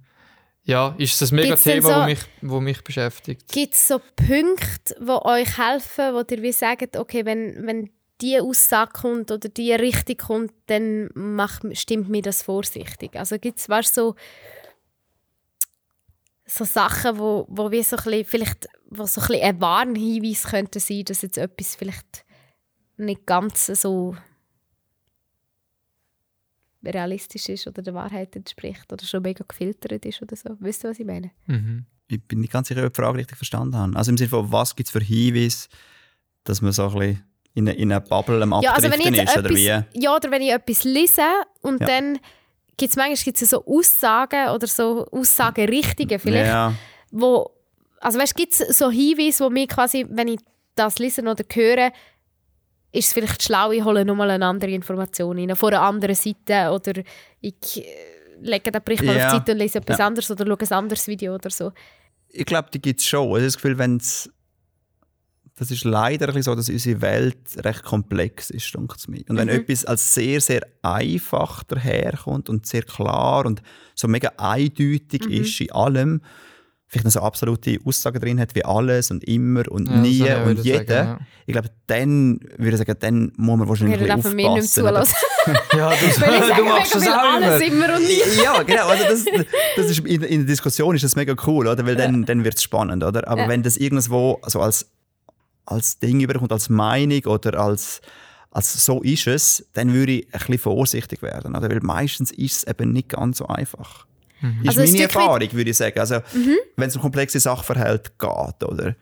ja, 0.65 0.95
ist 0.99 1.23
das 1.23 1.33
ein 1.33 1.37
mega 1.37 1.49
Gibt's 1.49 1.63
Thema, 1.63 1.89
so- 1.89 2.01
wo 2.01 2.05
mich, 2.05 2.19
wo 2.43 2.61
mich 2.61 2.85
beschäftigt. 2.85 3.51
Gibt 3.51 3.73
es 3.73 3.89
so 3.89 4.01
Punkte, 4.17 4.97
die 5.01 5.09
euch 5.09 5.57
helfen, 5.57 6.13
wo 6.13 6.23
ihr 6.31 6.43
wie 6.43 6.53
sagt, 6.53 6.97
okay, 6.97 7.25
wenn, 7.25 7.67
wenn 7.67 7.91
diese 8.21 8.43
Aussage 8.43 8.93
kommt 8.93 9.31
oder 9.31 9.49
diese 9.49 9.79
Richtung 9.79 10.17
kommt, 10.19 10.53
dann 10.67 11.09
macht, 11.15 11.63
stimmt 11.73 12.11
mir 12.11 12.21
das 12.21 12.43
vorsichtig? 12.43 13.17
Also 13.17 13.39
gibt 13.39 13.59
es 13.61 13.67
so, 13.95 14.15
so 16.45 16.65
Sachen, 16.65 17.19
wo, 17.19 17.47
wo 17.49 17.71
wir 17.71 17.85
so 17.85 17.97
ein 17.97 18.05
bisschen, 18.05 18.25
vielleicht 18.25 18.69
wo 18.91 19.07
so 19.07 19.21
ein 19.21 19.27
bisschen 19.29 19.43
ein 19.45 19.61
Warnhinweis 19.61 20.45
könnte 20.45 20.81
sein, 20.81 21.05
dass 21.05 21.23
jetzt 21.23 21.39
etwas 21.39 21.77
vielleicht 21.77 22.25
nicht 22.97 23.27
ganz 23.27 23.67
so 23.67 24.17
realistisch 26.85 27.49
ist 27.49 27.67
oder 27.67 27.83
der 27.83 27.95
Wahrheit 27.95 28.35
entspricht 28.37 28.93
oder 28.93 29.05
schon 29.05 29.23
mega 29.23 29.45
gefiltert 29.47 30.05
ist 30.07 30.23
oder 30.23 30.37
so. 30.37 30.51
Wisst 30.61 30.85
ihr, 30.85 30.91
was 30.91 30.99
ich 31.01 31.07
meine? 31.07 31.31
Mhm. 31.47 31.87
Ich 32.07 32.23
bin 32.23 32.41
nicht 32.41 32.53
ganz 32.53 32.69
sicher, 32.69 32.81
ob 32.81 32.87
ich 32.87 32.93
die 32.93 33.01
Frage 33.03 33.19
richtig 33.19 33.37
verstanden 33.37 33.77
habe. 33.77 33.97
Also 33.97 34.11
im 34.11 34.17
Sinne 34.17 34.31
von, 34.31 34.51
was 34.51 34.75
gibt 34.75 34.89
es 34.89 34.93
für 34.93 35.01
Hinweise, 35.01 35.69
dass 36.45 36.63
man 36.63 36.73
so 36.73 36.89
ein 36.89 36.95
bisschen 36.99 37.25
in 37.55 37.69
eine, 37.69 37.77
in 37.79 37.93
eine 37.93 38.01
Bubble 38.01 38.43
am 38.43 38.53
Ja, 38.63 38.73
also 38.73 38.91
wenn 38.91 39.01
ich 39.01 39.23
ist, 39.23 39.37
oder 39.37 39.51
wie? 39.51 39.67
etwas, 39.67 39.85
ja, 39.95 40.15
oder 40.17 40.31
wenn 40.31 40.43
ich 40.43 40.51
etwas 40.53 40.85
lese 40.85 41.23
und 41.61 41.81
Ja. 41.81 41.87
dann 41.87 42.19
gibt 42.77 42.91
es 42.91 42.97
manchmal 42.97 43.17
gibt's 43.17 43.41
so 43.51 43.67
Aussagen 43.67 44.49
oder 44.51 44.67
so 44.67 45.07
Aussagenrichtungen 45.11 46.19
vielleicht, 46.21 46.47
Ja, 46.47 46.73
wo, 47.11 47.51
also 48.01 48.19
weißt, 48.19 48.35
gibt 48.35 48.53
es 48.59 48.79
so 48.79 48.91
Hinweise, 48.91 49.45
wo 49.45 49.51
mir 49.51 49.67
quasi, 49.67 50.07
wenn 50.09 50.29
ich 50.29 50.41
das 50.75 50.99
lese 50.99 51.23
oder 51.23 51.45
höre, 51.53 51.93
ist 52.93 53.09
es 53.09 53.13
vielleicht 53.13 53.43
schlau, 53.43 53.71
ich 53.73 53.85
hole 53.85 54.05
nochmal 54.05 54.31
eine 54.31 54.47
andere 54.47 54.71
Information 54.71 55.39
rein, 55.39 55.55
von 55.57 55.73
einer 55.75 55.83
anderen 55.83 56.15
Seite 56.15 56.71
oder 56.73 57.03
ich 57.41 57.55
äh, 57.77 57.85
lege 58.41 58.71
den 58.71 58.83
Bericht 58.83 59.03
mal 59.05 59.17
Ja. 59.17 59.27
auf 59.27 59.33
die 59.33 59.39
Seite 59.39 59.53
und 59.53 59.59
lese 59.59 59.79
etwas 59.79 59.99
Ja. 59.99 60.07
anderes 60.07 60.31
oder 60.31 60.47
schaue 60.47 60.59
ein 60.61 60.73
anderes 60.73 61.07
Video 61.07 61.35
oder 61.35 61.51
so. 61.51 61.73
ich 62.31 62.45
glaube, 62.47 62.69
die 62.73 62.81
gibt 62.81 63.01
es 63.01 63.07
schon. 63.07 63.27
Ich 63.29 63.33
habe 63.35 63.43
das 63.45 63.55
Gefühl, 63.57 63.79
wenn's, 63.79 64.31
das 65.57 65.71
ist 65.73 65.85
leider 65.85 66.41
so, 66.43 66.55
dass 66.55 66.69
unsere 66.69 67.01
Welt 67.03 67.37
recht 67.65 67.83
komplex 67.83 68.51
ist, 68.51 68.73
denke 68.75 68.95
mir. 69.09 69.25
Und 69.29 69.37
wenn 69.39 69.49
Mhm. 69.49 69.55
etwas 69.55 69.85
als 69.85 70.15
sehr, 70.15 70.41
sehr 70.41 70.63
einfach 70.83 71.65
daherkommt 71.65 72.49
und 72.49 72.67
sehr 72.67 72.83
klar 72.85 73.45
und 73.45 73.61
so 73.95 74.07
mega 74.09 74.31
eindeutig 74.37 75.23
Mhm. 75.27 75.33
ist 75.33 75.61
in 75.61 75.73
allem, 75.73 76.23
vielleicht 76.89 77.05
noch 77.05 77.13
so 77.13 77.21
absolute 77.21 77.79
Aussagen 77.85 78.19
drin 78.21 78.41
hat 78.41 78.55
wie 78.55 78.65
alles 78.65 79.11
und 79.11 79.23
immer 79.25 79.71
und 79.71 79.89
Ja, 79.89 79.97
nie 79.99 80.23
auch 80.33 80.47
und 80.47 80.65
jeder, 80.65 80.79
sagen, 80.79 80.89
ja. 80.91 81.19
ich 81.47 81.53
glaube, 81.53 81.69
dann 81.87 82.41
würde 82.57 82.71
ich 82.73 82.79
sagen, 82.79 82.97
dann 83.01 83.33
muss 83.37 83.59
man 83.59 83.69
wahrscheinlich 83.69 83.97
Ich 83.97 84.01
würde 84.01 84.13
ein 84.15 84.19
einfach 84.19 84.31
bisschen 84.33 84.37
mir 84.37 84.55
nicht 84.55 84.79
aufpassen. 84.79 84.83
oder? 84.83 85.05
zulassen. 85.05 85.17
Ja, 85.79 85.91
du, 85.91 85.97
Weil 85.97 86.09
ich 86.41 86.45
sage, 86.47 86.55
du 86.57 86.65
machst 86.65 86.95
das 86.95 87.07
auch 87.09 87.13
alles 87.35 87.63
immer. 87.63 87.95
und 87.97 88.03
nie. 88.03 88.21
ja, 88.45 88.63
genau. 88.63 88.87
Also 88.89 89.05
das, 89.05 89.25
das 89.77 89.87
ist 89.91 89.99
in, 90.01 90.23
in 90.23 90.41
der 90.41 90.47
Diskussion 90.49 90.95
ist 90.95 91.05
das 91.05 91.15
mega 91.17 91.35
cool, 91.47 91.67
oder? 91.69 91.87
Weil 91.87 91.97
dann, 91.97 92.25
dann 92.25 92.43
wird 92.45 92.57
es 92.57 92.63
spannend, 92.63 93.03
oder? 93.05 93.27
Aber 93.29 93.43
Ja. 93.43 93.49
wenn 93.49 93.63
das 93.63 93.77
irgendwo 93.77 94.39
also 94.43 94.61
als, 94.61 94.91
als 95.67 95.99
Ding 96.01 96.21
überkommt, 96.21 96.53
als 96.53 96.69
Meinung 96.69 97.25
oder 97.27 97.59
als, 97.61 98.01
als 98.51 98.85
so 98.85 99.03
ist 99.03 99.27
es, 99.27 99.67
dann 99.75 99.93
würde 99.95 100.13
ich 100.13 100.27
ein 100.27 100.39
bisschen 100.39 100.59
vorsichtig 100.59 101.23
werden, 101.23 101.55
oder? 101.55 101.71
Weil 101.71 101.81
meistens 101.83 102.31
ist 102.31 102.57
es 102.57 102.67
eben 102.67 102.93
nicht 102.93 103.09
ganz 103.11 103.39
so 103.39 103.47
einfach. 103.47 104.07
Ist 104.63 104.69
Also 104.69 104.81
ein 104.81 104.91
meine 104.91 105.03
Erfahrung, 105.05 105.53
würde 105.53 105.71
ich 105.71 105.77
sagen. 105.77 105.99
Also, 105.99 106.21
wenn 106.77 106.89
es 106.89 106.97
um 106.97 107.03
komplexe 107.03 107.41
Sachverhalte 107.41 108.11
geht, 108.19 108.69
oder? 108.69 108.95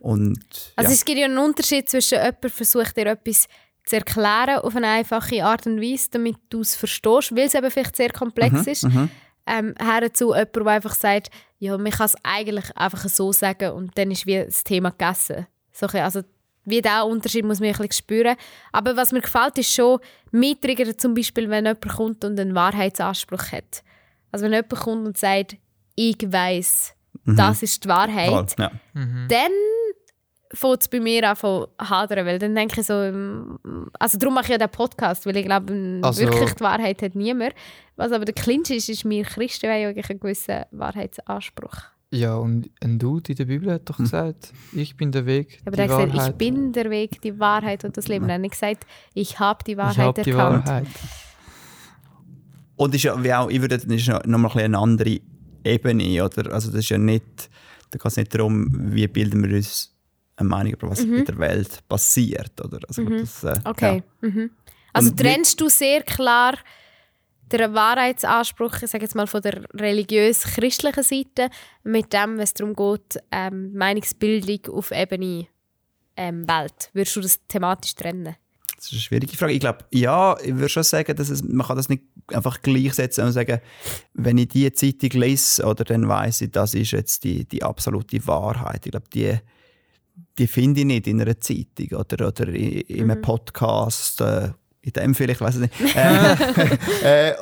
Und, 0.00 0.38
ja. 0.38 0.72
Also 0.76 0.92
es 0.92 1.04
gibt 1.04 1.18
ja 1.18 1.26
einen 1.26 1.38
Unterschied 1.38 1.88
zwischen 1.88 2.18
jemand 2.18 2.50
versucht 2.50 2.96
dir 2.96 3.06
etwas 3.06 3.48
zu 3.84 3.96
erklären 3.96 4.58
auf 4.60 4.76
eine 4.76 4.88
einfache 4.88 5.44
Art 5.44 5.66
und 5.66 5.80
Weise, 5.80 6.08
damit 6.12 6.36
du 6.50 6.60
es 6.60 6.76
verstehst, 6.76 7.34
weil 7.34 7.46
es 7.46 7.54
eben 7.54 7.70
vielleicht 7.70 7.96
sehr 7.96 8.10
komplex 8.10 8.66
ist, 8.66 8.86
ähm, 9.46 9.74
her 9.78 10.12
zu 10.12 10.28
jemandem, 10.34 10.64
der 10.64 10.72
einfach 10.74 10.94
sagt, 10.94 11.30
ja, 11.58 11.76
man 11.76 11.90
kann 11.90 12.06
es 12.06 12.16
eigentlich 12.22 12.76
einfach 12.76 13.08
so 13.08 13.32
sagen 13.32 13.72
und 13.72 13.96
dann 13.98 14.10
ist 14.10 14.26
wie 14.26 14.44
das 14.44 14.62
Thema 14.62 14.90
gegessen. 14.90 15.46
So, 15.72 15.86
also 15.86 16.22
wie 16.64 16.80
dieser 16.80 17.06
Unterschied 17.06 17.44
muss 17.44 17.58
man 17.58 17.68
ein 17.68 17.72
bisschen 17.72 17.92
spüren. 17.92 18.36
Aber 18.70 18.96
was 18.96 19.12
mir 19.12 19.20
gefällt, 19.20 19.58
ist 19.58 19.72
schon, 19.72 19.98
mich 20.30 20.60
triggert 20.60 21.00
zum 21.00 21.14
Beispiel, 21.14 21.50
wenn 21.50 21.64
jemand 21.64 21.88
kommt 21.88 22.24
und 22.24 22.38
einen 22.38 22.54
Wahrheitsanspruch 22.54 23.50
hat. 23.52 23.82
Also 24.32 24.44
wenn 24.46 24.52
jemand 24.52 24.70
kommt 24.74 25.06
und 25.06 25.16
sagt, 25.16 25.56
ich 25.94 26.16
weiß, 26.20 26.94
das 27.26 27.62
ist 27.62 27.84
die 27.84 27.88
Wahrheit 27.88 28.54
ja. 28.58 28.70
dann 28.94 29.52
fängt 30.54 30.80
es 30.82 30.88
bei 30.88 31.00
mir 31.00 31.28
an 31.30 31.36
zu 31.36 31.68
hadern, 31.80 32.26
weil 32.26 32.38
dann 32.38 32.54
denke 32.54 32.80
ich 32.80 32.86
so, 32.86 32.94
ähm, 32.94 33.58
also 33.98 34.18
darum 34.18 34.34
mache 34.34 34.44
ich 34.46 34.50
ja 34.50 34.58
den 34.58 34.68
Podcast, 34.70 35.24
weil 35.26 35.36
ich 35.36 35.44
glaube, 35.46 35.72
ähm, 35.72 36.00
Also- 36.02 36.22
wirklich 36.22 36.52
die 36.54 36.60
Wahrheit 36.60 37.00
hat 37.02 37.14
niemand. 37.14 37.54
Was 37.96 38.12
aber 38.12 38.24
der 38.24 38.34
Clinch 38.34 38.70
ist, 38.70 38.88
ist, 38.88 39.08
wir 39.08 39.22
Christen 39.24 39.70
haben 39.70 39.80
ja 39.80 39.88
eigentlich 39.88 40.10
einen 40.10 40.20
gewissen 40.20 40.64
Wahrheitsanspruch. 40.72 41.76
Ja, 42.10 42.34
und 42.36 42.68
ein 42.82 42.98
Dude 42.98 43.32
in 43.32 43.36
der 43.36 43.46
Bibel 43.46 43.72
hat 43.72 43.88
doch 43.88 43.96
gesagt, 43.96 44.52
ich 44.74 44.94
bin 44.98 45.12
der 45.12 45.24
Weg, 45.24 45.60
Aber 45.64 45.70
die 45.70 45.76
der 45.76 45.84
hat 45.84 45.90
gesagt, 45.96 46.12
ich 46.14 46.18
Wahrheit. 46.20 46.38
bin 46.38 46.72
der 46.72 46.90
Weg, 46.90 47.22
die 47.22 47.38
Wahrheit 47.40 47.84
und 47.86 47.96
das 47.96 48.08
Leben. 48.08 48.28
Er 48.28 48.34
hat 48.34 48.40
nicht 48.42 48.50
gesagt, 48.52 48.84
ich 49.14 49.38
habe 49.38 49.64
die 49.64 49.72
ich 49.72 49.76
Wahrheit 49.78 49.98
hab 50.18 50.22
die 50.22 50.30
erkannt. 50.30 50.66
Wahrheit. 50.66 50.86
Und 52.82 52.94
ist 52.94 53.04
ja, 53.04 53.22
wie 53.22 53.32
auch, 53.32 53.48
ich 53.48 53.60
würde, 53.60 53.78
das 53.78 53.84
ist 53.84 54.08
noch 54.08 54.24
noch 54.24 54.38
mal 54.38 54.50
ein 54.54 54.74
eine 54.74 54.78
andere 54.78 55.20
Ebene, 55.64 56.24
oder? 56.24 56.52
Also 56.52 56.70
das 56.70 56.80
ist 56.80 56.88
ja 56.88 56.98
nicht, 56.98 57.48
da 57.90 57.98
geht 57.98 58.06
es 58.06 58.16
nicht 58.16 58.34
darum, 58.34 58.66
wie 58.92 59.06
bilden 59.06 59.48
wir 59.48 59.56
uns 59.56 59.94
eine 60.36 60.48
Meinung 60.48 60.72
über 60.72 60.90
was 60.90 61.00
in 61.00 61.24
der 61.24 61.38
Welt 61.38 61.86
passiert, 61.88 62.60
oder? 62.60 62.80
Also, 62.88 63.04
das, 63.04 63.44
äh, 63.44 63.60
Okay. 63.64 64.02
Mhm. 64.20 64.50
Also 64.92 65.10
Und 65.10 65.20
trennst 65.20 65.60
du 65.60 65.68
sehr 65.68 66.02
klar 66.02 66.58
den 67.52 67.72
Wahrheitsanspruch, 67.72 68.82
ich 68.82 68.90
sage 68.90 69.04
jetzt 69.04 69.14
mal 69.14 69.26
von 69.26 69.42
der 69.42 69.62
religiös-christlichen 69.74 71.02
Seite, 71.02 71.50
mit 71.84 72.12
dem, 72.12 72.40
es 72.40 72.54
darum 72.54 72.74
geht, 72.74 73.22
ähm, 73.30 73.74
Meinungsbildung 73.74 74.74
auf 74.74 74.90
Ebene 74.90 75.46
ähm, 76.16 76.48
Welt. 76.48 76.90
Würdest 76.94 77.16
du 77.16 77.20
das 77.20 77.46
thematisch 77.46 77.94
trennen? 77.94 78.34
Das 78.82 78.88
ist 78.88 78.94
eine 78.94 79.00
schwierige 79.02 79.36
Frage. 79.36 79.52
Ich 79.52 79.60
glaube, 79.60 79.84
ja, 79.92 80.36
ich 80.42 80.56
würde 80.56 80.68
schon 80.68 80.82
sagen, 80.82 81.14
dass 81.14 81.30
es, 81.30 81.44
man 81.44 81.64
kann 81.64 81.76
das 81.76 81.88
nicht 81.88 82.02
einfach 82.32 82.62
gleichsetzen 82.62 83.24
und 83.24 83.30
sagen, 83.30 83.60
wenn 84.12 84.38
ich 84.38 84.48
diese 84.48 84.72
Zeitung 84.72 85.20
lese, 85.20 85.64
oder 85.64 85.84
dann 85.84 86.08
weiß 86.08 86.40
ich, 86.40 86.50
das 86.50 86.74
ist 86.74 86.90
jetzt 86.90 87.22
die, 87.22 87.44
die 87.44 87.62
absolute 87.62 88.26
Wahrheit. 88.26 88.84
Ich 88.84 88.90
glaube, 88.90 89.06
die, 89.14 89.38
die 90.36 90.48
finde 90.48 90.80
ich 90.80 90.86
nicht 90.86 91.06
in 91.06 91.20
einer 91.20 91.38
Zeitung 91.38 91.96
oder, 91.96 92.26
oder 92.26 92.48
in, 92.48 92.80
in 92.80 93.08
einem 93.08 93.22
Podcast. 93.22 94.20
Äh, 94.20 94.50
in 94.80 94.92
dem 94.94 95.14
vielleicht, 95.14 95.40
weiß 95.40 95.60
ich 95.60 95.60
nicht. 95.60 95.96
Äh, 95.96 97.30
äh, 97.30 97.34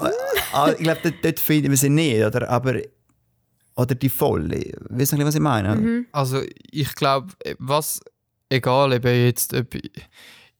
ah, 0.52 0.72
ich 0.72 0.82
glaube, 0.82 1.00
dort, 1.02 1.24
dort 1.24 1.40
finden 1.40 1.70
wir 1.70 1.78
sie 1.78 1.88
nicht. 1.88 2.22
Oder, 2.22 2.50
aber, 2.50 2.82
oder 3.76 3.94
die 3.94 4.10
volle. 4.10 4.74
Weißt 4.90 5.12
du, 5.12 5.24
was 5.24 5.34
ich 5.34 5.40
meine? 5.40 6.04
Also 6.12 6.42
ich 6.70 6.94
glaube, 6.96 7.32
was, 7.58 7.98
egal 8.50 8.92
ob 8.92 9.06
jetzt 9.06 9.54
ob 9.54 9.74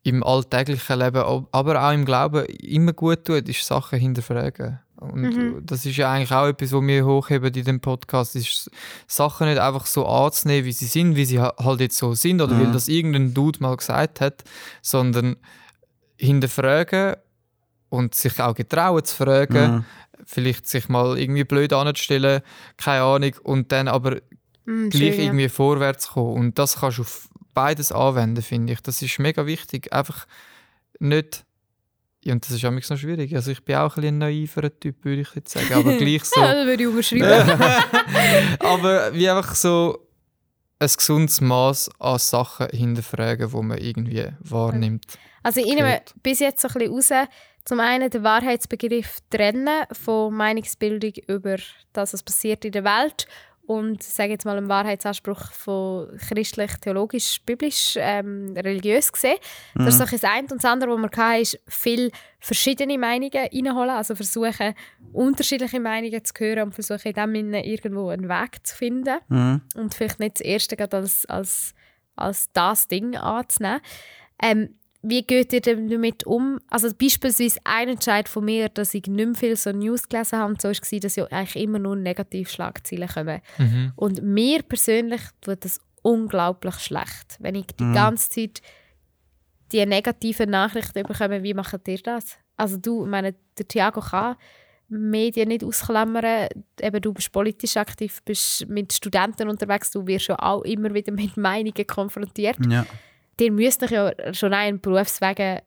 im 0.03 0.23
alltäglichen 0.23 0.99
Leben, 0.99 1.23
aber 1.53 1.83
auch 1.85 1.93
im 1.93 2.05
Glauben 2.05 2.45
immer 2.47 2.93
gut 2.93 3.25
tut, 3.25 3.49
ist 3.49 3.65
Sachen 3.67 3.99
hinterfragen. 3.99 4.79
Und 4.97 5.63
das 5.65 5.87
ist 5.87 5.97
ja 5.97 6.13
eigentlich 6.13 6.31
auch 6.33 6.47
etwas, 6.47 6.73
was 6.73 6.83
wir 6.83 7.07
hochheben 7.07 7.55
in 7.55 7.65
dem 7.65 7.81
Podcast, 7.81 8.37
ist 8.37 8.71
Sachen 9.07 9.49
nicht 9.49 9.59
einfach 9.59 9.87
so 9.87 10.07
anzunehmen, 10.07 10.67
wie 10.67 10.73
sie 10.73 10.85
sind, 10.87 11.17
wie 11.17 11.25
sie 11.25 11.41
ha- 11.41 11.55
halt 11.59 11.81
jetzt 11.81 11.97
so 11.97 12.13
sind 12.15 12.43
oder 12.43 12.53
weil 12.59 12.73
das 12.73 12.87
irgendein 12.89 13.33
Dude 13.33 13.61
mal 13.63 13.77
gesagt 13.77 14.21
hat, 14.21 14.45
sondern 14.83 15.37
hinterfragen 16.19 17.17
und 17.89 18.15
sich 18.15 18.41
auch 18.41 18.55
getrauen 18.55 19.05
zu 19.05 19.17
fragen, 19.17 19.73
Mhm. 19.77 19.85
vielleicht 20.27 20.67
sich 20.69 20.89
mal 20.89 21.19
irgendwie 21.19 21.45
blöd 21.45 21.73
anzustellen, 21.73 22.43
keine 22.77 23.03
Ahnung, 23.03 23.33
und 23.43 23.73
dann 23.73 23.89
aber 23.89 24.19
Mhm, 24.67 24.91
gleich 24.91 25.19
irgendwie 25.19 25.49
vorwärts 25.49 26.09
kommen. 26.11 26.35
Und 26.35 26.59
das 26.59 26.79
kannst 26.81 26.99
du 26.99 27.03
auf 27.03 27.30
beides 27.55 27.93
anwenden, 27.93 28.43
finde 28.43 28.73
ich. 28.73 28.81
Das 28.81 29.03
ist 29.03 29.19
mega 29.19 29.47
wichtig. 29.47 29.93
Einfach 29.93 30.27
nicht. 30.99 31.45
Ja, 32.23 32.35
und 32.35 32.45
das 32.45 32.51
ist 32.51 32.63
manchmal 32.63 32.97
noch 32.97 33.01
schwierig. 33.01 33.35
Also 33.35 33.51
ich 33.51 33.65
bin 33.65 33.77
auch 33.77 33.97
ein, 33.97 34.03
bisschen 34.03 34.17
ein 34.17 34.19
naiverer 34.19 34.79
Typ, 34.79 35.05
würde 35.05 35.23
ich 35.23 35.35
jetzt 35.35 35.53
sagen. 35.53 35.73
Aber 35.73 35.97
gleich 35.97 36.25
so. 36.25 36.41
Das 36.41 36.67
würde 36.67 36.83
ich 36.83 36.89
unterschreiben. 36.89 37.63
aber 38.61 39.15
wie 39.15 39.29
einfach 39.29 39.55
so 39.55 40.07
ein 40.79 40.89
gesundes 40.89 41.41
Maß 41.41 41.91
an 41.99 42.19
Sachen 42.19 42.69
hinterfragen, 42.71 43.51
die 43.51 43.63
man 43.63 43.79
irgendwie 43.79 44.29
wahrnimmt. 44.41 45.19
Also 45.43 45.61
ich 45.61 45.75
nehme 45.75 46.03
bis 46.23 46.41
jetzt 46.41 46.61
so 46.61 46.69
ein 46.69 46.75
bisschen 46.75 47.19
raus, 47.19 47.29
zum 47.65 47.81
einen 47.81 48.11
den 48.11 48.23
Wahrheitsbegriff 48.23 49.19
trennen 49.31 49.85
von 49.93 50.35
Meinungsbildung 50.35 51.13
über 51.27 51.57
das, 51.93 52.13
was 52.13 52.23
passiert 52.23 52.65
in 52.65 52.73
der 52.73 52.85
Welt 52.85 53.27
und 53.67 54.03
sage 54.03 54.31
jetzt 54.33 54.45
mal 54.45 54.57
einen 54.57 54.69
Wahrheitsanspruch 54.69 55.53
von 55.53 56.09
christlich, 56.19 56.73
theologisch, 56.81 57.41
biblisch, 57.47 57.95
ähm, 57.99 58.53
religiös 58.57 59.13
gesehen. 59.13 59.37
Das 59.75 59.95
ist 59.95 59.99
so 59.99 60.05
das 60.05 60.25
eine. 60.25 60.43
Und 60.51 60.53
das 60.53 60.65
andere, 60.65 60.91
was 60.91 60.99
wir 60.99 61.17
hatten, 61.17 61.41
ist 61.43 61.61
viel 61.69 62.11
verschiedene 62.41 62.99
Meinungen 62.99 63.31
reinholen, 63.33 63.91
also 63.91 64.15
versuchen, 64.17 64.75
unterschiedliche 65.13 65.79
Meinungen 65.79 66.25
zu 66.25 66.33
hören 66.39 66.65
und 66.65 66.73
versuchen 66.75 67.09
in 67.09 67.15
dem 67.15 67.35
Sinne 67.35 67.67
irgendwo 67.67 68.09
einen 68.09 68.29
Weg 68.29 68.67
zu 68.67 68.75
finden 68.75 69.19
Mhm. 69.29 69.61
und 69.77 69.95
vielleicht 69.95 70.19
nicht 70.21 70.41
das 70.41 70.47
erste 70.47 70.77
gerade 70.77 70.97
als, 70.97 71.27
als, 71.27 71.75
als 72.17 72.51
das 72.53 72.89
Ding 72.89 73.17
anzunehmen. 73.17 73.81
Ähm, 74.43 74.80
wie 75.03 75.23
geht 75.23 75.53
ihr 75.53 75.61
damit 75.61 76.27
um? 76.27 76.61
Also 76.69 76.89
beispielsweise 76.95 77.59
ein 77.65 77.89
Entscheid 77.89 78.29
von 78.29 78.45
mir, 78.45 78.69
dass 78.69 78.93
ich 78.95 79.07
nicht 79.07 79.27
mehr 79.27 79.35
viel 79.35 79.57
so 79.57 79.73
News 79.73 80.09
gelesen 80.09 80.39
habe, 80.39 80.55
so 80.61 80.69
war, 80.69 81.01
dass 81.01 81.17
ja 81.17 81.25
eigentlich 81.27 81.63
immer 81.63 81.79
nur 81.79 81.97
Negativschlagzeilen 81.97 83.09
kommen. 83.09 83.41
Mhm. 83.59 83.93
Und 83.97 84.23
mir 84.23 84.63
persönlich 84.63 85.23
tut 85.41 85.65
das 85.65 85.81
unglaublich 86.03 86.75
schlecht, 86.77 87.37
wenn 87.41 87.55
ich 87.55 87.67
die 87.79 87.85
Mhm. 87.85 87.95
ganze 87.95 88.31
Zeit 88.31 88.61
die 89.73 89.87
negativen 89.87 90.51
Nachrichten 90.51 91.05
bekomme. 91.05 91.43
Wie 91.43 91.55
macht 91.55 91.87
ihr 91.89 91.99
das? 91.99 92.37
Also 92.57 92.77
du, 92.77 93.05
ich 93.05 93.11
meine, 93.11 93.35
der 93.57 93.69
Thiago 93.69 94.01
kann 94.01 94.37
Medien 94.89 95.49
nicht 95.49 95.63
ausklammern. 95.65 96.49
Eben, 96.81 97.01
du 97.01 97.13
bist 97.15 97.31
politisch 97.33 97.77
aktiv, 97.77 98.21
bist 98.25 98.69
mit 98.69 98.93
Studenten 98.93 99.49
unterwegs, 99.49 99.93
du 99.93 100.07
wirst 100.07 100.29
ja 100.29 100.37
auch 100.41 100.63
immer 100.63 100.93
wieder 100.93 101.13
mit 101.13 101.37
Meinungen 101.37 101.87
konfrontiert. 101.87 102.59
Ja. 102.69 102.85
Ihr 103.41 103.53
müsst 103.53 103.83
euch 103.83 103.91
ja 103.91 104.13
schon 104.33 104.53
einen 104.53 104.81
Berufswegen 104.81 105.61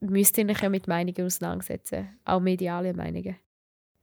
müsst 0.00 0.36
ihr 0.38 0.48
euch 0.48 0.60
ja 0.60 0.68
mit 0.68 0.86
Meinungen 0.86 1.24
auseinandersetzen. 1.24 2.08
Auch 2.24 2.40
mediale 2.40 2.92
Meinungen. 2.94 3.36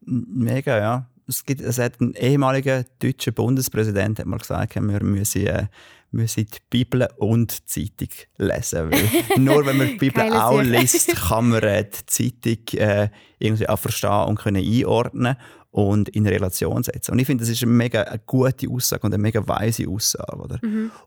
Mega, 0.02 0.78
ja. 0.78 1.10
Es, 1.28 1.46
gibt, 1.46 1.62
es 1.62 1.80
hat 1.80 2.02
ein 2.02 2.14
ehemaliger 2.16 2.84
deutscher 3.00 3.32
Bundespräsident 3.32 4.20
hat 4.20 4.26
mal 4.26 4.40
gesagt, 4.40 4.76
wir 4.76 5.04
müssen, 5.04 5.48
äh, 5.48 5.68
müssen 6.12 6.46
die 6.46 6.60
Bibel 6.70 7.08
und 7.18 7.60
die 7.60 7.98
Zeitung 7.98 8.10
lesen. 8.38 8.92
Weil 8.92 9.10
nur 9.40 9.66
wenn 9.66 9.78
man 9.78 9.88
die 9.88 9.96
Bibel 9.96 10.22
auch 10.34 10.62
liest, 10.62 11.16
kann 11.16 11.50
man 11.50 11.64
äh, 11.64 11.86
die 11.86 12.06
Zeitung 12.06 12.80
äh, 12.80 13.10
irgendwie 13.40 13.70
auch 13.70 13.80
verstehen 13.80 14.26
und 14.28 14.40
können 14.40 14.64
einordnen 14.66 15.38
und 15.72 16.10
in 16.10 16.28
Relation 16.28 16.84
setzen. 16.84 17.12
Und 17.12 17.20
ich 17.20 17.26
finde, 17.26 17.44
das 17.44 17.50
ist 17.50 17.64
eine 17.64 17.72
mega 17.72 18.02
eine 18.02 18.20
gute 18.26 18.70
Aussage 18.70 19.04
und 19.04 19.14
eine 19.14 19.22
mega 19.22 19.48
weise 19.48 19.88
Aussage. 19.88 20.36
Oder? 20.36 20.60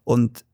Und 0.04 0.44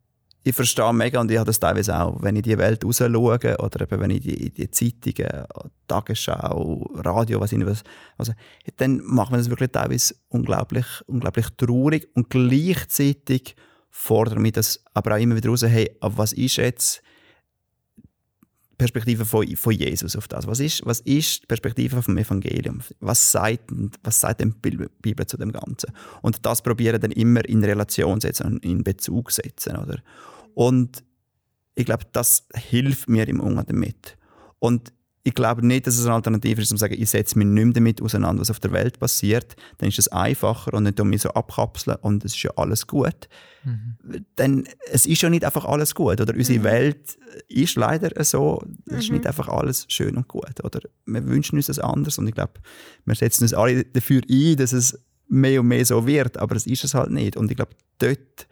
ich 0.45 0.55
verstehe 0.55 0.93
mega 0.93 1.21
und 1.21 1.31
ich 1.31 1.39
habe 1.39 1.47
das 1.47 1.61
teilweise 1.61 1.99
auch, 1.99 2.21
wenn 2.23 2.37
ich 2.37 2.43
die 2.43 2.59
Welt 2.59 2.85
raus 2.85 2.99
schaue 2.99 3.39
oder 3.59 3.81
eben 3.81 4.01
wenn 4.01 4.11
ich 4.11 4.21
die, 4.21 4.51
die 4.51 4.71
Zeitungen, 4.71 5.45
Tagesschau, 5.87 6.91
Radio, 6.95 7.41
was 7.41 7.53
ich 7.53 7.65
was, 7.65 7.85
also, 8.19 8.33
dann 8.79 9.01
macht 9.05 9.31
man 9.31 9.39
das 9.39 9.51
wirklich 9.51 9.71
teilweise 9.71 10.15
unglaublich, 10.29 10.87
unglaublich 11.07 11.47
traurig 11.57 12.09
und 12.15 12.29
gleichzeitig 12.31 13.55
fordert 13.91 14.39
mich 14.39 14.53
das 14.53 14.83
aber 14.95 15.15
auch 15.15 15.21
immer 15.21 15.37
wieder 15.37 15.51
raus, 15.51 15.63
hey, 15.63 15.97
aber 16.01 16.19
was 16.19 16.33
ist 16.33 16.57
jetzt 16.57 17.03
Perspektive 18.83 19.25
von, 19.25 19.47
von 19.57 19.73
Jesus 19.73 20.17
auf 20.17 20.29
das? 20.29 20.47
Was 20.47 20.61
ist, 20.61 20.85
was 20.85 21.01
ist 21.01 21.43
die 21.43 21.47
Perspektive 21.47 22.03
vom 22.03 22.17
Evangelium? 22.17 22.81
Was 23.01 23.33
sagt, 23.33 23.71
was 24.03 24.21
sagt 24.21 24.41
denn 24.41 24.55
die 24.65 24.87
Bibel 25.01 25.27
zu 25.27 25.37
dem 25.37 25.53
Ganzen? 25.53 25.93
Und 26.21 26.45
das 26.45 26.63
probieren 26.63 27.01
dann 27.01 27.13
immer 27.13 27.45
in 27.49 27.65
Relation 27.65 28.21
setzen 28.21 28.47
und 28.47 28.65
in 28.65 28.85
Bezug 28.85 29.31
setzen, 29.31 29.77
oder? 29.77 30.03
Und 30.55 31.05
ich 31.75 31.87
glaube, 31.87 32.05
das 32.13 32.47
hilft 32.55 33.09
mir 33.09 33.27
im 33.29 33.41
Umgang 33.41 33.67
damit. 33.67 34.17
Und 34.59 34.93
ich 35.25 35.35
glaube 35.35 35.65
nicht, 35.65 35.87
dass 35.87 35.99
es 35.99 36.05
eine 36.05 36.15
Alternative 36.15 36.61
ist, 36.61 36.73
um 36.73 36.77
zu 36.77 36.81
sagen, 36.81 36.97
ich 36.99 37.09
setze 37.09 37.39
mich 37.39 37.47
nicht 37.47 37.65
mehr 37.65 37.75
damit 37.75 38.03
auseinander, 38.03 38.41
was 38.41 38.51
auf 38.51 38.59
der 38.59 38.73
Welt 38.73 38.99
passiert. 38.99 39.55
Dann 39.79 39.89
ist 39.89 39.99
es 39.99 40.09
einfacher 40.09 40.75
und 40.75 40.83
nicht 40.83 40.99
um 40.99 41.11
mich 41.11 41.23
so 41.23 41.31
abkapseln 41.31 41.97
und 42.01 42.25
es 42.25 42.35
ist 42.35 42.43
ja 42.43 42.51
alles 42.57 42.87
gut. 42.89 43.29
Denn 44.37 44.67
es 44.91 45.07
ist 45.07 45.23
ja 45.23 45.31
nicht 45.31 45.45
einfach 45.45 45.65
alles 45.65 45.95
gut. 45.95 46.21
Oder 46.21 46.35
unsere 46.35 46.65
Welt 46.65 47.17
ist 47.49 47.77
leider 47.77 48.25
so, 48.25 48.65
es 48.87 49.05
ist 49.05 49.13
nicht 49.13 49.27
einfach 49.27 49.49
alles 49.49 49.87
schön 49.89 50.17
und 50.17 50.27
gut. 50.27 50.65
Oder 50.65 50.81
wir 51.07 51.25
wünschen 51.29 51.57
uns 51.57 51.67
das 51.67 51.79
anders 51.79 52.19
und 52.19 52.27
ich 52.27 52.35
glaube, 52.35 52.55
wir 53.05 53.15
setzen 53.15 53.45
uns 53.45 53.55
alle 53.55 53.85
dafür 53.85 54.23
ein, 54.29 54.57
dass 54.57 54.73
es 54.73 54.99
mehr 55.29 55.61
und 55.61 55.69
mehr 55.69 55.87
so 55.87 56.05
wird, 56.07 56.37
aber 56.39 56.57
es 56.57 56.67
ist 56.67 56.83
es 56.83 56.95
halt 56.95 57.11
nicht. 57.11 57.37
Und 57.37 57.51
ich 57.51 57.57
glaube, 57.57 57.77
dort, 57.99 58.49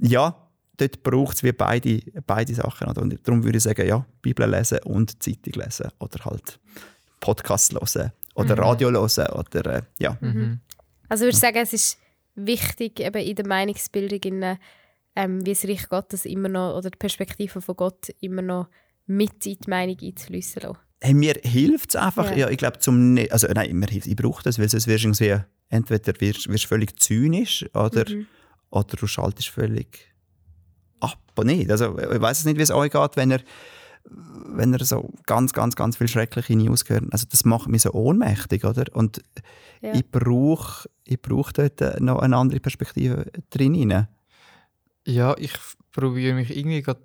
ja, 0.00 0.45
dort 0.76 1.02
braucht 1.02 1.36
es 1.36 1.42
wie 1.42 1.52
beide, 1.52 2.00
beide 2.26 2.54
Sachen. 2.54 2.88
Oder? 2.88 3.02
Und 3.02 3.18
darum 3.26 3.44
würde 3.44 3.58
ich 3.58 3.64
sagen, 3.64 3.86
ja, 3.86 4.04
Bibel 4.22 4.48
lesen 4.48 4.78
und 4.84 5.22
Zeitung 5.22 5.62
lesen. 5.62 5.90
Oder 5.98 6.24
halt 6.24 6.58
Podcast 7.20 7.72
hören. 7.72 8.12
Oder 8.34 8.58
Radio 8.58 8.90
hören. 8.90 9.32
Oder, 9.32 9.76
äh, 9.76 9.82
ja. 9.98 10.16
Also 11.08 11.24
ich 11.24 11.28
würde 11.28 11.36
sagen, 11.36 11.58
es 11.58 11.72
ist 11.72 11.98
wichtig 12.34 13.00
eben 13.00 13.22
in 13.22 13.34
der 13.34 13.46
Meinungsbildung, 13.46 14.20
in, 14.20 14.58
ähm, 15.16 15.44
wie 15.46 15.52
das 15.52 15.64
Reich 15.64 15.88
Gottes 15.88 16.24
immer 16.26 16.48
noch, 16.48 16.76
oder 16.76 16.90
die 16.90 16.98
Perspektive 16.98 17.60
von 17.60 17.76
Gott 17.76 18.10
immer 18.20 18.42
noch 18.42 18.68
mit 19.06 19.46
in 19.46 19.56
die 19.58 19.70
Meinung 19.70 19.96
einzufließen 20.00 20.62
lassen. 20.62 20.78
Hey, 21.00 21.14
mir 21.14 21.34
hilft 21.42 21.90
es 21.90 21.96
einfach. 21.96 22.30
Ja. 22.30 22.36
Ja. 22.36 22.50
ich 22.50 22.58
glaube, 22.58 22.78
zum 22.78 23.14
ne 23.14 23.28
also 23.30 23.46
nein, 23.48 23.76
mir 23.76 23.86
hilft, 23.86 24.06
ich 24.06 24.16
brauche 24.16 24.42
das, 24.42 24.58
weil 24.58 24.68
sonst 24.68 24.86
wirst 24.86 25.04
du 25.04 25.08
irgendwie, 25.08 25.44
entweder 25.68 26.20
wirst, 26.20 26.48
wirst 26.48 26.64
du 26.64 26.68
völlig 26.68 26.98
zynisch 26.98 27.64
oder, 27.74 28.04
oder 28.70 28.96
du 28.96 29.06
schaltest 29.06 29.48
völlig 29.48 30.15
ab 31.00 31.18
und 31.36 31.46
nicht. 31.46 31.70
Also 31.70 31.98
ich 31.98 32.20
weiß 32.20 32.38
es 32.40 32.44
nicht, 32.44 32.58
wie 32.58 32.62
es 32.62 32.70
euch 32.70 32.90
geht, 32.92 33.16
wenn 33.16 33.30
ihr 33.32 33.40
wenn 34.48 34.72
ihr 34.72 34.84
so 34.84 35.10
ganz, 35.26 35.52
ganz, 35.52 35.74
ganz 35.74 35.96
viel 35.96 36.06
schreckliche 36.06 36.54
News 36.54 36.84
hört. 36.88 37.04
Also 37.12 37.26
das 37.28 37.44
macht 37.44 37.68
mich 37.68 37.82
so 37.82 37.92
ohnmächtig, 37.92 38.64
oder? 38.64 38.84
Und 38.94 39.20
Ja. 39.82 39.92
ich 39.94 40.08
brauche 40.10 40.88
ich 41.04 41.20
brauch 41.20 41.52
dort 41.52 41.80
äh, 41.80 41.96
noch 42.00 42.20
eine 42.20 42.36
andere 42.36 42.60
Perspektive 42.60 43.26
drin. 43.50 43.90
rein. 43.92 44.08
Ja, 45.06 45.34
ich 45.38 45.52
probiere 45.92 46.34
mich 46.34 46.56
irgendwie 46.56 46.82
gerade 46.82 47.00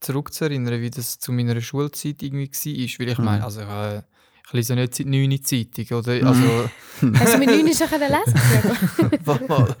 zurückzuerinnern, 0.00 0.80
wie 0.80 0.90
das 0.90 1.18
zu 1.18 1.32
meiner 1.32 1.60
Schulzeit 1.60 2.22
irgendwie 2.22 2.46
war. 2.52 2.98
Weil 3.00 3.08
ich 3.12 3.18
Mhm. 3.18 3.24
meine, 3.24 3.44
also 3.44 3.60
äh, 3.60 4.02
ich 4.46 4.52
lese 4.52 4.74
nicht 4.76 4.94
seit 4.94 5.06
9 5.06 5.42
Zeitung, 5.44 5.98
oder? 5.98 6.12
Also, 6.26 6.68
Hast 7.18 7.34
du 7.34 7.38
mit 7.38 7.48
9 7.48 7.74
schon 7.74 7.88
können 7.88 8.12
lesen 8.12 9.20
warte 9.24 9.44
mal. 9.48 9.76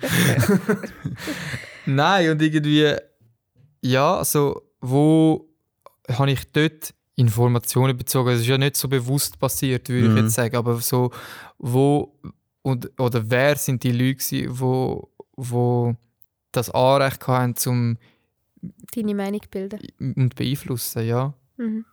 Nein, 1.86 2.30
und 2.30 2.42
irgendwie, 2.42 2.94
ja, 3.84 4.16
also, 4.16 4.62
wo 4.80 5.48
habe 6.08 6.30
ich 6.32 6.50
dort 6.52 6.94
Informationen 7.16 7.96
bezogen? 7.96 8.30
Es 8.30 8.40
ist 8.40 8.46
ja 8.46 8.58
nicht 8.58 8.76
so 8.76 8.88
bewusst 8.88 9.38
passiert, 9.38 9.88
würde 9.88 10.08
Mhm. 10.08 10.16
ich 10.16 10.22
jetzt 10.24 10.34
sagen, 10.34 10.56
aber 10.56 10.80
so, 10.80 11.10
wo 11.58 12.18
und, 12.62 12.90
oder 12.98 13.28
wer 13.30 13.56
sind 13.56 13.82
die 13.84 13.92
Leute, 13.92 14.14
gewesen, 14.16 14.58
wo, 14.58 15.10
wo 15.36 15.94
das 16.52 16.70
Anrecht 16.70 17.26
hatten, 17.28 17.56
zum 17.56 17.98
Deine 18.94 19.14
Meinung 19.14 19.40
bilden. 19.50 19.80
und 20.00 20.34
beeinflussen, 20.34 21.06
ja. 21.06 21.34
Mhm. 21.58 21.84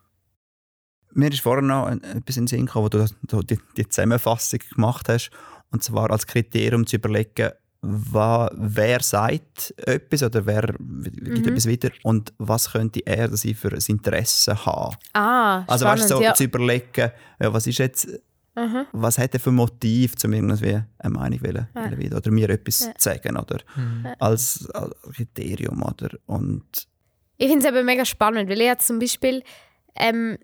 Mir 1.14 1.30
ist 1.30 1.42
vorher 1.42 1.62
noch 1.62 1.88
ein- 1.88 2.02
etwas 2.04 2.38
in 2.38 2.44
den 2.44 2.48
Sinn 2.48 2.66
gekommen, 2.68 2.86
wo 2.86 2.90
du 3.28 3.44
die, 3.44 3.60
die 3.76 3.88
Zusammenfassung 3.90 4.60
gemacht 4.74 5.10
hast. 5.10 5.30
Und 5.72 5.84
zwar 5.84 6.10
als 6.10 6.26
Kriterium 6.26 6.88
zu 6.88 6.96
überlegen, 6.96 7.52
wer 7.82 9.02
sagt 9.02 9.74
etwas 9.78 10.22
oder 10.24 10.46
wer 10.46 10.62
gibt 10.62 11.46
Mhm. 11.46 11.48
etwas 11.48 11.68
weiter 11.68 11.90
und 12.04 12.32
was 12.38 12.72
könnte 12.72 13.00
er 13.06 13.28
dass 13.28 13.44
ich 13.46 13.58
für 13.58 13.72
ein 13.72 13.80
Interesse 13.88 14.66
haben. 14.66 14.96
Ah, 15.14 15.64
Also 15.68 15.86
spannend, 15.86 16.02
weißt, 16.02 16.12
du, 16.12 16.16
so 16.18 16.22
ja. 16.22 16.34
zu 16.34 16.44
überlegen, 16.44 17.12
ja, 17.40 17.54
was 17.54 17.66
ist 17.68 17.80
jetzt, 17.80 18.08
Mhm. 18.56 18.86
was 18.92 19.18
hat 19.18 19.34
er 19.34 19.40
für 19.40 19.52
Motiv, 19.52 20.14
um 20.24 20.34
irgendwie 20.34 20.80
eine 21.00 21.14
Meinung 21.14 21.42
wollen, 21.42 21.68
Ja. 21.74 21.86
wollen 21.86 21.98
wieder, 21.98 22.18
oder 22.18 22.32
mir 22.32 22.50
etwas 22.50 22.82
Ja. 22.82 22.94
zu 22.98 23.10
sagen 23.10 23.38
oder 23.38 23.60
als, 24.20 24.70
als 24.72 24.94
Kriterium 25.16 25.82
oder 25.84 26.10
und 26.28 26.66
Ich 27.38 27.48
finde 27.50 27.68
es 27.68 27.74
eben 27.74 27.86
mega 27.86 28.06
spannend, 28.06 28.48
weil 28.50 28.62
ich 28.62 28.78
zum 28.80 29.00
Beispiel 29.00 29.42
ähm, 29.96 30.38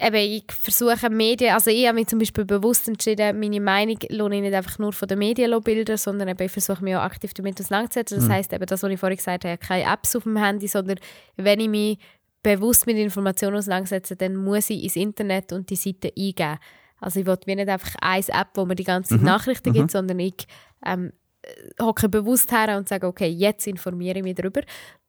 eben, 0.00 0.16
ich 0.16 0.44
versuche 0.52 1.10
Medien, 1.10 1.54
also 1.54 1.70
ich 1.70 1.86
habe 1.86 1.96
mich 1.96 2.06
zum 2.06 2.18
Beispiel 2.18 2.44
bewusst 2.44 2.88
entschieden, 2.88 3.38
meine 3.38 3.60
Meinung 3.60 3.98
lasse 4.08 4.34
ich 4.34 4.40
nicht 4.40 4.54
einfach 4.54 4.78
nur 4.78 4.92
von 4.92 5.08
den 5.08 5.18
Medien 5.18 5.60
bilden, 5.62 5.96
sondern 5.96 6.28
eben, 6.28 6.42
ich 6.42 6.52
versuche 6.52 6.82
mich 6.82 6.96
auch 6.96 7.02
aktiv 7.02 7.34
damit 7.34 7.60
auseinanderzusetzen. 7.60 8.18
Das 8.18 8.28
heisst 8.28 8.52
eben, 8.52 8.66
das, 8.66 8.82
was 8.82 8.90
ich 8.90 9.00
vorhin 9.00 9.16
gesagt 9.16 9.44
habe, 9.44 9.58
keine 9.58 9.92
Apps 9.92 10.16
auf 10.16 10.24
dem 10.24 10.36
Handy, 10.36 10.68
sondern 10.68 10.98
wenn 11.36 11.60
ich 11.60 11.68
mich 11.68 11.98
bewusst 12.42 12.86
mit 12.86 12.96
Informationen 12.96 13.56
auseinandersetze, 13.56 14.16
dann 14.16 14.36
muss 14.36 14.70
ich 14.70 14.82
ins 14.84 14.96
Internet 14.96 15.52
und 15.52 15.68
die 15.70 15.76
Seite 15.76 16.12
eingeben. 16.16 16.58
Also 17.00 17.20
ich 17.20 17.26
will 17.26 17.38
wie 17.46 17.54
nicht 17.54 17.68
einfach 17.68 17.94
eine 18.00 18.24
App, 18.28 18.48
wo 18.54 18.64
mir 18.64 18.74
die 18.74 18.84
ganze 18.84 19.14
Zeit 19.14 19.22
Nachrichten 19.22 19.72
gibt, 19.72 19.90
sondern 19.90 20.18
ich 20.18 20.46
ähm, 20.84 21.12
hocke 21.80 22.08
bewusst 22.08 22.50
her 22.52 22.76
und 22.76 22.88
sage, 22.88 23.06
okay, 23.06 23.28
jetzt 23.28 23.66
informiere 23.66 24.18
ich 24.18 24.24
mich 24.24 24.34
darüber. 24.34 24.62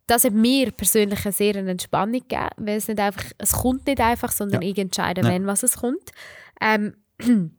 Das 0.10 0.24
hat 0.24 0.34
mir 0.34 0.72
persönlich 0.72 1.24
eine 1.26 1.32
sehr 1.34 1.56
eine 1.56 1.72
Entspannung 1.72 2.22
gegeben, 2.28 2.50
weil 2.58 2.78
es 2.78 2.88
nicht 2.88 3.00
einfach, 3.00 3.24
es 3.38 3.52
kommt 3.52 3.86
nicht 3.88 4.00
einfach, 4.02 4.32
sondern 4.32 4.62
Ja. 4.62 4.70
ich 4.70 4.78
entscheide, 4.78 5.22
Ja. 5.22 5.28
wenn 5.30 5.46
was 5.48 5.64
es 5.64 5.78
kommt. 5.78 6.12
Ähm, 6.62 6.96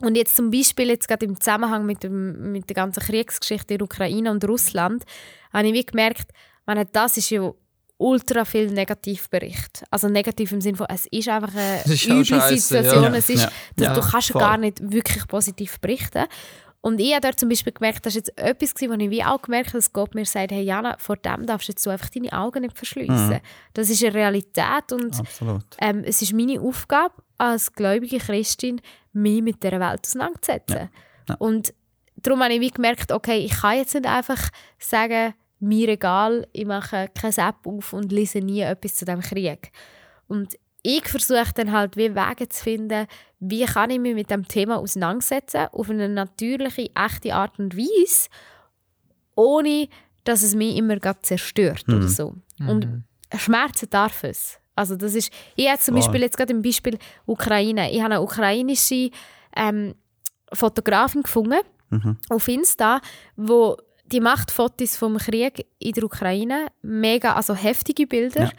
und 0.00 0.16
jetzt 0.16 0.34
zum 0.36 0.50
Beispiel 0.50 0.88
jetzt 0.88 1.06
gerade 1.08 1.24
im 1.26 1.38
Zusammenhang 1.40 1.86
mit, 1.86 2.02
dem, 2.02 2.52
mit 2.52 2.68
der 2.68 2.74
ganzen 2.74 3.00
Kriegsgeschichte 3.00 3.74
in 3.74 3.82
Ukraine 3.82 4.30
und 4.30 4.44
Russland, 4.46 5.04
habe 5.52 5.68
ich 5.68 5.86
gemerkt, 5.86 6.30
meine, 6.66 6.84
das 6.86 7.16
ist 7.16 7.30
ja 7.30 7.52
ultra 7.96 8.44
viel 8.44 8.70
Negativbericht. 8.72 9.84
Also 9.90 10.08
negativ 10.08 10.50
im 10.52 10.60
Sinne 10.60 10.76
von, 10.76 10.86
es 10.90 11.06
ist 11.06 11.28
einfach 11.28 11.54
eine 11.54 11.80
üble 11.86 12.58
Situation. 12.58 13.04
ja. 13.04 13.14
Es 13.14 13.30
ist, 13.30 13.48
Ja. 13.76 13.94
Du, 13.94 14.00
du 14.00 14.06
kannst 14.08 14.32
voll. 14.32 14.40
gar 14.40 14.58
nicht 14.58 14.78
wirklich 14.82 15.26
positiv 15.28 15.78
berichten. 15.80 16.24
Und 16.84 17.00
ich 17.00 17.12
habe 17.12 17.22
dort 17.22 17.40
zum 17.40 17.48
Beispiel 17.48 17.72
gemerkt, 17.72 18.04
das 18.04 18.14
war 18.14 18.18
jetzt 18.18 18.38
etwas, 18.38 18.74
wo 18.74 18.92
ich 18.92 19.08
wie 19.10 19.24
auch 19.24 19.40
gemerkt 19.40 19.68
habe, 19.68 19.78
dass 19.78 19.94
Gott 19.94 20.14
mir 20.14 20.26
sagt, 20.26 20.52
hey 20.52 20.62
Jana, 20.62 20.96
vor 20.98 21.16
dem 21.16 21.46
darfst 21.46 21.66
du 21.66 21.72
jetzt 21.72 21.82
so 21.82 21.88
einfach 21.88 22.10
deine 22.10 22.30
Augen 22.34 22.60
nicht 22.60 22.76
verschließen. 22.76 23.30
Mhm. 23.30 23.40
Das 23.72 23.88
ist 23.88 24.04
eine 24.04 24.12
Realität 24.12 24.92
und 24.92 25.18
ähm, 25.78 26.04
es 26.04 26.20
ist 26.20 26.34
meine 26.34 26.60
Aufgabe 26.60 27.14
als 27.38 27.72
gläubige 27.72 28.18
Christin, 28.18 28.82
mich 29.14 29.40
mit 29.40 29.62
dieser 29.62 29.80
Welt 29.80 30.00
auseinanderzusetzen. 30.04 30.76
Ja. 30.76 30.88
Ja. 31.30 31.36
Und 31.36 31.72
darum 32.16 32.42
habe 32.42 32.52
ich 32.52 32.60
wie 32.60 32.70
gemerkt, 32.70 33.12
okay, 33.12 33.38
ich 33.38 33.52
kann 33.52 33.78
jetzt 33.78 33.94
nicht 33.94 34.06
einfach 34.06 34.50
sagen, 34.78 35.32
mir 35.60 35.88
egal, 35.88 36.46
ich 36.52 36.66
mache 36.66 37.08
keine 37.14 37.48
App 37.48 37.66
auf 37.66 37.94
und 37.94 38.12
lese 38.12 38.40
nie 38.40 38.60
etwas 38.60 38.96
zu 38.96 39.06
dem 39.06 39.20
Krieg. 39.20 39.72
Und 40.28 40.58
ich 40.86 41.08
versuche 41.08 41.52
dann 41.54 41.72
halt 41.72 41.96
wie 41.96 42.14
Wege 42.14 42.46
zu 42.48 42.62
finden, 42.62 43.06
wie 43.40 43.64
kann 43.64 43.88
ich 43.90 43.98
mich 43.98 44.14
mit 44.14 44.30
dem 44.30 44.46
Thema 44.46 44.76
auseinandersetzen, 44.76 45.66
auf 45.72 45.88
eine 45.88 46.08
natürliche, 46.10 46.90
echte 46.94 47.34
Art 47.34 47.58
und 47.58 47.74
Weise, 47.76 48.28
ohne 49.34 49.88
dass 50.24 50.42
es 50.42 50.54
mich 50.54 50.76
immer 50.76 50.98
zerstört 51.22 51.84
oder 51.88 52.08
so. 52.08 52.34
Und 52.60 53.04
Schmerzen 53.36 53.88
darf 53.90 54.24
es. 54.24 54.58
Also 54.76 54.96
das 54.96 55.14
ist, 55.14 55.32
ich 55.56 55.68
habe 55.68 55.78
zum 55.78 55.94
Voll. 55.94 56.02
Beispiel 56.02 56.20
jetzt 56.22 56.36
gerade 56.36 56.52
im 56.52 56.62
Beispiel 56.62 56.98
Ukraine, 57.26 57.90
ich 57.90 58.00
habe 58.02 58.14
eine 58.14 58.22
ukrainische 58.22 59.10
ähm, 59.56 59.94
Fotografin 60.52 61.22
gefunden 61.22 61.60
Mhm. 61.90 62.16
auf 62.30 62.48
Insta, 62.48 63.00
wo 63.36 63.76
die 64.06 64.18
macht 64.20 64.50
Fotos 64.50 64.96
vom 64.96 65.16
Krieg 65.18 65.66
in 65.78 65.92
der 65.92 66.04
Ukraine, 66.04 66.68
mega, 66.82 67.34
also 67.34 67.54
heftige 67.54 68.06
Bilder, 68.06 68.44
Ja. 68.44 68.50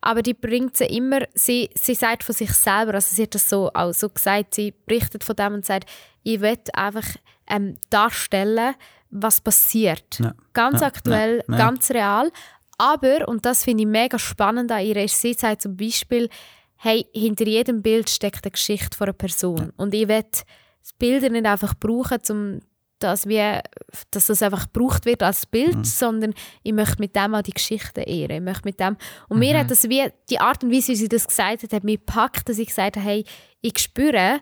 Aber 0.00 0.22
die 0.22 0.34
bringt 0.34 0.76
sie 0.76 0.84
immer, 0.84 1.20
sie, 1.34 1.70
sie 1.74 1.94
sagt 1.94 2.22
von 2.24 2.34
sich 2.34 2.52
selber, 2.52 2.94
also 2.94 3.14
sie 3.14 3.22
hat 3.22 3.34
das 3.34 3.48
so 3.48 3.70
auch 3.74 3.92
so 3.92 4.08
gesagt, 4.08 4.54
sie 4.54 4.72
berichtet 4.86 5.24
von 5.24 5.36
dem 5.36 5.54
und 5.54 5.64
sagt, 5.64 5.88
ich 6.22 6.40
will 6.40 6.58
einfach 6.74 7.06
ähm, 7.48 7.76
darstellen, 7.90 8.74
was 9.10 9.40
passiert. 9.40 10.18
Ja. 10.18 10.34
Ganz 10.52 10.80
Ja. 10.80 10.86
aktuell, 10.86 11.44
Ja. 11.48 11.56
Ganz 11.56 11.90
real, 11.90 12.30
aber, 12.78 13.26
und 13.28 13.46
das 13.46 13.64
finde 13.64 13.84
ich 13.84 13.88
mega 13.88 14.18
spannend 14.18 14.70
an 14.70 14.84
ihr, 14.84 14.96
ist, 14.96 15.20
sie 15.20 15.32
sagt 15.32 15.62
zum 15.62 15.76
Beispiel, 15.76 16.28
hey, 16.76 17.06
hinter 17.14 17.46
jedem 17.46 17.82
Bild 17.82 18.10
steckt 18.10 18.44
eine 18.44 18.50
Geschichte 18.50 18.96
von 18.96 19.06
einer 19.06 19.14
Person 19.14 19.72
und 19.76 19.94
ich 19.94 20.08
will 20.08 20.24
Bilder 20.98 21.30
nicht 21.30 21.46
einfach 21.46 21.74
brauchen, 21.74 22.18
um 22.30 22.60
dass, 22.98 23.26
wir, 23.26 23.62
dass 24.10 24.26
das 24.26 24.42
einfach 24.42 24.72
gebraucht 24.72 25.04
wird 25.04 25.22
als 25.22 25.46
Bild, 25.46 25.86
sondern 25.86 26.34
ich 26.62 26.72
möchte 26.72 26.96
mit 26.98 27.14
dem 27.14 27.34
auch 27.34 27.42
die 27.42 27.52
Geschichte 27.52 28.00
ehren. 28.02 28.36
Ich 28.36 28.42
möchte 28.42 28.64
mit 28.64 28.80
dem 28.80 28.96
und 29.28 29.38
mir 29.38 29.58
hat 29.58 29.70
das 29.70 29.88
wie, 29.88 30.04
die 30.30 30.40
Art 30.40 30.64
und 30.64 30.72
Weise, 30.72 30.88
wie 30.92 30.96
sie 30.96 31.08
das 31.08 31.26
gesagt 31.28 31.62
hat, 31.62 31.72
hat 31.72 31.84
mich 31.84 31.98
gepackt, 31.98 32.48
dass 32.48 32.58
ich 32.58 32.68
gesagt 32.68 32.96
habe, 32.96 33.06
hey, 33.06 33.24
ich 33.60 33.78
spüre, 33.78 34.40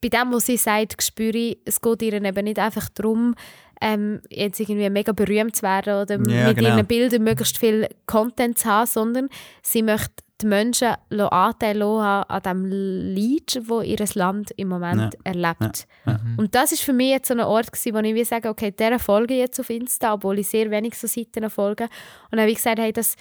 bei 0.00 0.08
dem, 0.08 0.32
was 0.32 0.46
sie 0.46 0.56
sagt, 0.56 1.00
spüre 1.02 1.36
ich, 1.36 1.58
es 1.64 1.80
geht 1.80 2.02
ihr 2.02 2.12
eben 2.12 2.44
nicht 2.44 2.58
einfach 2.58 2.88
darum, 2.88 3.34
ähm, 3.80 4.20
jetzt 4.30 4.60
irgendwie 4.60 4.90
mega 4.90 5.12
berühmt 5.12 5.56
zu 5.56 5.62
werden 5.62 5.94
oder 6.02 6.14
Ja, 6.30 6.48
mit 6.48 6.56
genau. 6.58 6.70
ihren 6.70 6.86
Bildern 6.86 7.22
möglichst 7.22 7.58
viel 7.58 7.88
Content 8.06 8.58
zu 8.58 8.68
haben, 8.68 8.86
sondern 8.86 9.28
sie 9.62 9.82
möchte 9.82 10.22
die 10.42 10.46
Menschen 10.48 10.94
Anteil 11.10 11.82
haben 11.82 12.24
an 12.28 12.42
dem 12.42 12.66
Leid, 12.66 13.60
wo 13.68 13.80
ihr 13.80 13.98
Land 14.14 14.50
im 14.56 14.68
Moment 14.68 15.16
erlebt. 15.24 15.86
Ja. 16.06 16.20
Und 16.36 16.54
das 16.54 16.72
ist 16.72 16.82
für 16.82 16.92
mich 16.92 17.10
jetzt 17.10 17.28
so 17.28 17.34
ein 17.34 17.40
Ort, 17.40 17.72
gewesen, 17.72 17.94
wo 17.94 17.98
ich 18.00 18.14
wie 18.14 18.24
sage, 18.24 18.48
okay, 18.48 18.70
der 18.70 18.98
folge 18.98 19.34
jetzt 19.34 19.58
auf 19.60 19.70
Insta, 19.70 20.14
obwohl 20.14 20.38
ich 20.38 20.48
sehr 20.48 20.70
wenig 20.70 20.98
so 20.98 21.06
Seiten 21.06 21.48
folge. 21.50 21.84
Und 21.84 21.90
dann 22.32 22.40
habe 22.40 22.50
ich 22.50 22.56
gesagt, 22.56 22.78
hey, 22.78 22.92
das, 22.92 23.16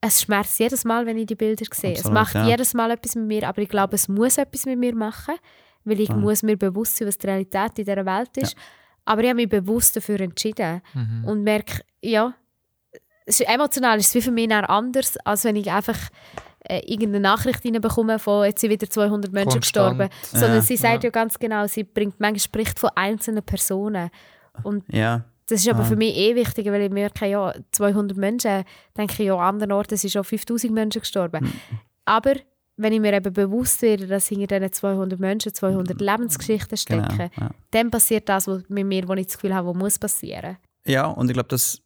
es 0.00 0.22
schmerzt 0.22 0.58
jedes 0.58 0.84
Mal, 0.84 1.06
wenn 1.06 1.18
ich 1.18 1.26
die 1.26 1.34
Bilder 1.34 1.64
sehe. 1.72 1.92
es 1.92 1.98
Absolut, 2.00 2.14
macht 2.14 2.34
ja. 2.34 2.46
jedes 2.46 2.74
Mal 2.74 2.90
etwas 2.90 3.14
mit 3.14 3.26
mir, 3.26 3.48
aber 3.48 3.62
ich 3.62 3.68
glaube, 3.68 3.94
es 3.94 4.08
muss 4.08 4.38
etwas 4.38 4.66
mit 4.66 4.78
mir 4.78 4.94
machen, 4.94 5.34
weil 5.84 6.00
ich 6.00 6.08
Ja. 6.08 6.16
muss 6.16 6.42
mir 6.42 6.56
bewusst 6.56 6.96
sein, 6.96 7.08
was 7.08 7.16
die 7.18 7.26
Realität 7.26 7.78
in 7.78 7.84
dieser 7.84 8.04
Welt 8.04 8.36
ist. 8.36 8.56
Aber 9.04 9.22
ich 9.22 9.28
habe 9.28 9.36
mich 9.36 9.48
bewusst 9.48 9.96
dafür 9.96 10.20
entschieden 10.20 10.82
Mhm. 10.94 11.24
und 11.24 11.42
merke, 11.44 11.82
ja, 12.02 12.34
es 13.24 13.40
ist, 13.40 13.48
emotional 13.48 13.98
ist 13.98 14.08
es 14.08 14.14
wie 14.14 14.20
für 14.22 14.30
mich 14.30 14.52
auch 14.52 14.68
anders, 14.68 15.16
als 15.24 15.44
wenn 15.44 15.56
ich 15.56 15.70
einfach 15.70 15.98
äh, 16.68 16.80
irgendeine 16.86 17.20
Nachricht 17.20 17.64
reinbekomme 17.64 18.18
von 18.18 18.44
jetzt 18.44 18.60
sind 18.60 18.70
wieder 18.70 18.88
200 18.88 19.32
Menschen 19.32 19.60
Konstant. 19.60 19.98
gestorben. 19.98 20.08
Sondern 20.32 20.54
Ja, 20.56 20.60
sie 20.62 20.76
sagt 20.76 21.04
ja. 21.04 21.08
ja. 21.08 21.10
ganz 21.10 21.38
genau, 21.38 21.66
sie 21.66 21.84
bringt 21.84 22.18
manchmal 22.20 22.40
spricht 22.40 22.78
von 22.78 22.90
einzelnen 22.94 23.42
Personen. 23.42 24.10
Und 24.62 24.84
Ja, 24.92 25.24
das 25.48 25.60
ist 25.60 25.68
aber 25.68 25.80
Ah. 25.80 25.84
für 25.84 25.96
mich 25.96 26.16
eh 26.16 26.34
wichtig, 26.34 26.66
weil 26.66 26.82
ich 26.82 26.90
merke, 26.90 27.26
ja, 27.26 27.54
200 27.72 28.16
Menschen, 28.16 28.64
denke 28.96 29.12
ich, 29.22 29.26
ja, 29.28 29.34
an 29.34 29.54
anderen 29.54 29.72
Orten 29.72 29.96
sind 29.96 30.10
schon 30.10 30.24
5000 30.24 30.72
Menschen 30.72 31.00
gestorben. 31.00 31.40
Hm. 31.44 31.52
Aber 32.04 32.34
wenn 32.78 32.92
ich 32.92 33.00
mir 33.00 33.12
eben 33.14 33.32
bewusst 33.32 33.80
werde, 33.82 34.06
dass 34.06 34.26
hinter 34.28 34.58
diesen 34.60 34.72
200 34.72 35.18
Menschen 35.18 35.54
200 35.54 36.00
Lebensgeschichten 36.00 36.76
genau. 36.86 37.04
stecken, 37.04 37.30
Ja. 37.40 37.50
dann 37.70 37.90
passiert 37.90 38.28
das 38.28 38.46
was 38.48 38.62
mit 38.68 38.86
mir, 38.86 39.08
wo 39.08 39.14
ich 39.14 39.26
das 39.26 39.36
Gefühl 39.36 39.54
habe, 39.54 39.68
was 39.68 39.76
muss 39.76 39.98
passieren. 39.98 40.56
Ja, 40.86 41.06
und 41.06 41.28
ich 41.28 41.34
glaube, 41.34 41.48
das 41.48 41.80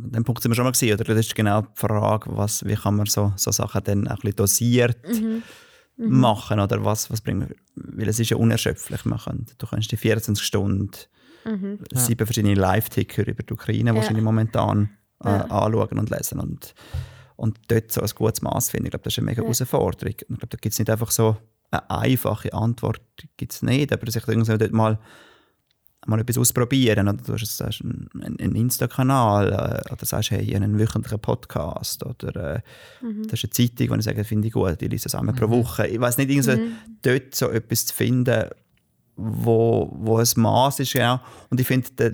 dem 0.00 0.24
Punkt 0.24 0.42
sind 0.42 0.50
wir 0.50 0.56
schon 0.56 0.64
mal 0.64 0.72
gesehen, 0.72 0.94
oder? 0.94 1.04
Das 1.04 1.18
ist 1.26 1.34
genau 1.34 1.62
die 1.62 1.68
Frage, 1.74 2.30
was, 2.36 2.64
wie 2.64 2.74
kann 2.74 2.96
man 2.96 3.06
so, 3.06 3.32
so 3.36 3.50
Sachen 3.50 3.82
dann 3.84 4.06
auch 4.08 4.12
ein 4.12 4.16
bisschen 4.20 4.36
dosiert 4.36 4.98
Mhm. 5.08 5.42
machen, 6.20 6.60
oder 6.60 6.84
was, 6.84 7.10
was 7.10 7.20
bringen 7.20 7.48
wir? 7.48 7.56
Weil 7.74 8.08
es 8.08 8.20
ist 8.20 8.30
ja 8.30 8.36
unerschöpflich. 8.36 9.04
Man 9.04 9.18
kann, 9.18 9.46
du 9.58 9.66
kannst 9.66 9.90
die 9.90 9.96
24 9.96 10.44
Stunden 10.44 10.90
Mhm. 11.44 11.78
Ja. 11.92 11.98
sieben 12.00 12.26
verschiedene 12.26 12.54
Live-Ticker 12.54 13.26
über 13.26 13.42
die 13.42 13.52
Ukraine 13.54 13.90
Ja. 13.90 13.96
wahrscheinlich 13.96 14.24
momentan 14.24 14.90
äh, 15.24 15.28
Ja. 15.28 15.40
anschauen 15.46 15.98
und 15.98 16.10
lesen 16.10 16.38
und, 16.40 16.74
und 17.36 17.58
dort 17.68 17.90
so 17.90 18.00
ein 18.00 18.10
gutes 18.14 18.42
Maß 18.42 18.70
finden. 18.70 18.86
Ich 18.86 18.90
glaube, 18.90 19.02
das 19.04 19.14
ist 19.14 19.18
eine 19.18 19.26
mega 19.26 19.42
Ja. 19.42 19.46
Herausforderung. 19.46 20.14
Und 20.28 20.34
Ich 20.34 20.38
glaube, 20.38 20.46
da 20.48 20.58
gibt 20.60 20.72
es 20.74 20.78
nicht 20.78 20.90
einfach 20.90 21.10
so 21.10 21.36
eine 21.70 21.90
einfache 21.90 22.52
Antwort, 22.52 23.00
gibt's 23.36 23.62
nicht, 23.62 23.92
aber 23.92 24.10
sich 24.10 24.26
irgendwie 24.28 24.56
dort 24.58 24.72
mal 24.72 24.98
mal 26.08 26.20
etwas 26.20 26.38
ausprobieren. 26.38 27.08
Oder 27.08 27.18
du 27.18 27.32
hast 27.34 27.60
einen, 27.82 28.08
einen 28.40 28.54
Insta-Kanal 28.56 29.52
äh, 29.86 29.92
oder 29.92 30.04
sagst, 30.06 30.30
hey, 30.30 30.40
ich 30.42 30.54
habe 30.54 30.64
einen 30.64 30.78
wöchentlichen 30.78 31.20
Podcast 31.20 32.04
oder 32.04 32.56
äh, 32.56 32.60
das 33.26 33.32
ist 33.34 33.44
eine 33.44 33.50
Zeitung, 33.50 33.90
wo 33.90 33.94
ich 33.94 34.04
sage, 34.04 34.24
finde 34.24 34.48
ich 34.48 34.54
gut, 34.54 34.80
ich 34.82 34.90
lese 34.90 35.04
das 35.04 35.14
einmal 35.14 35.34
pro 35.34 35.48
Woche. 35.48 35.86
Ich 35.86 36.00
weiß 36.00 36.18
nicht, 36.18 36.30
irgendwie 36.30 36.50
so, 36.50 36.58
dort 37.02 37.34
so 37.34 37.50
etwas 37.50 37.86
zu 37.86 37.94
finden, 37.94 38.44
wo, 39.16 39.90
wo 39.94 40.18
ein 40.18 40.26
Maß 40.36 40.80
ist. 40.80 40.92
Genau. 40.92 41.20
Und 41.50 41.60
ich 41.60 41.66
finde, 41.66 41.88
der, 41.98 42.12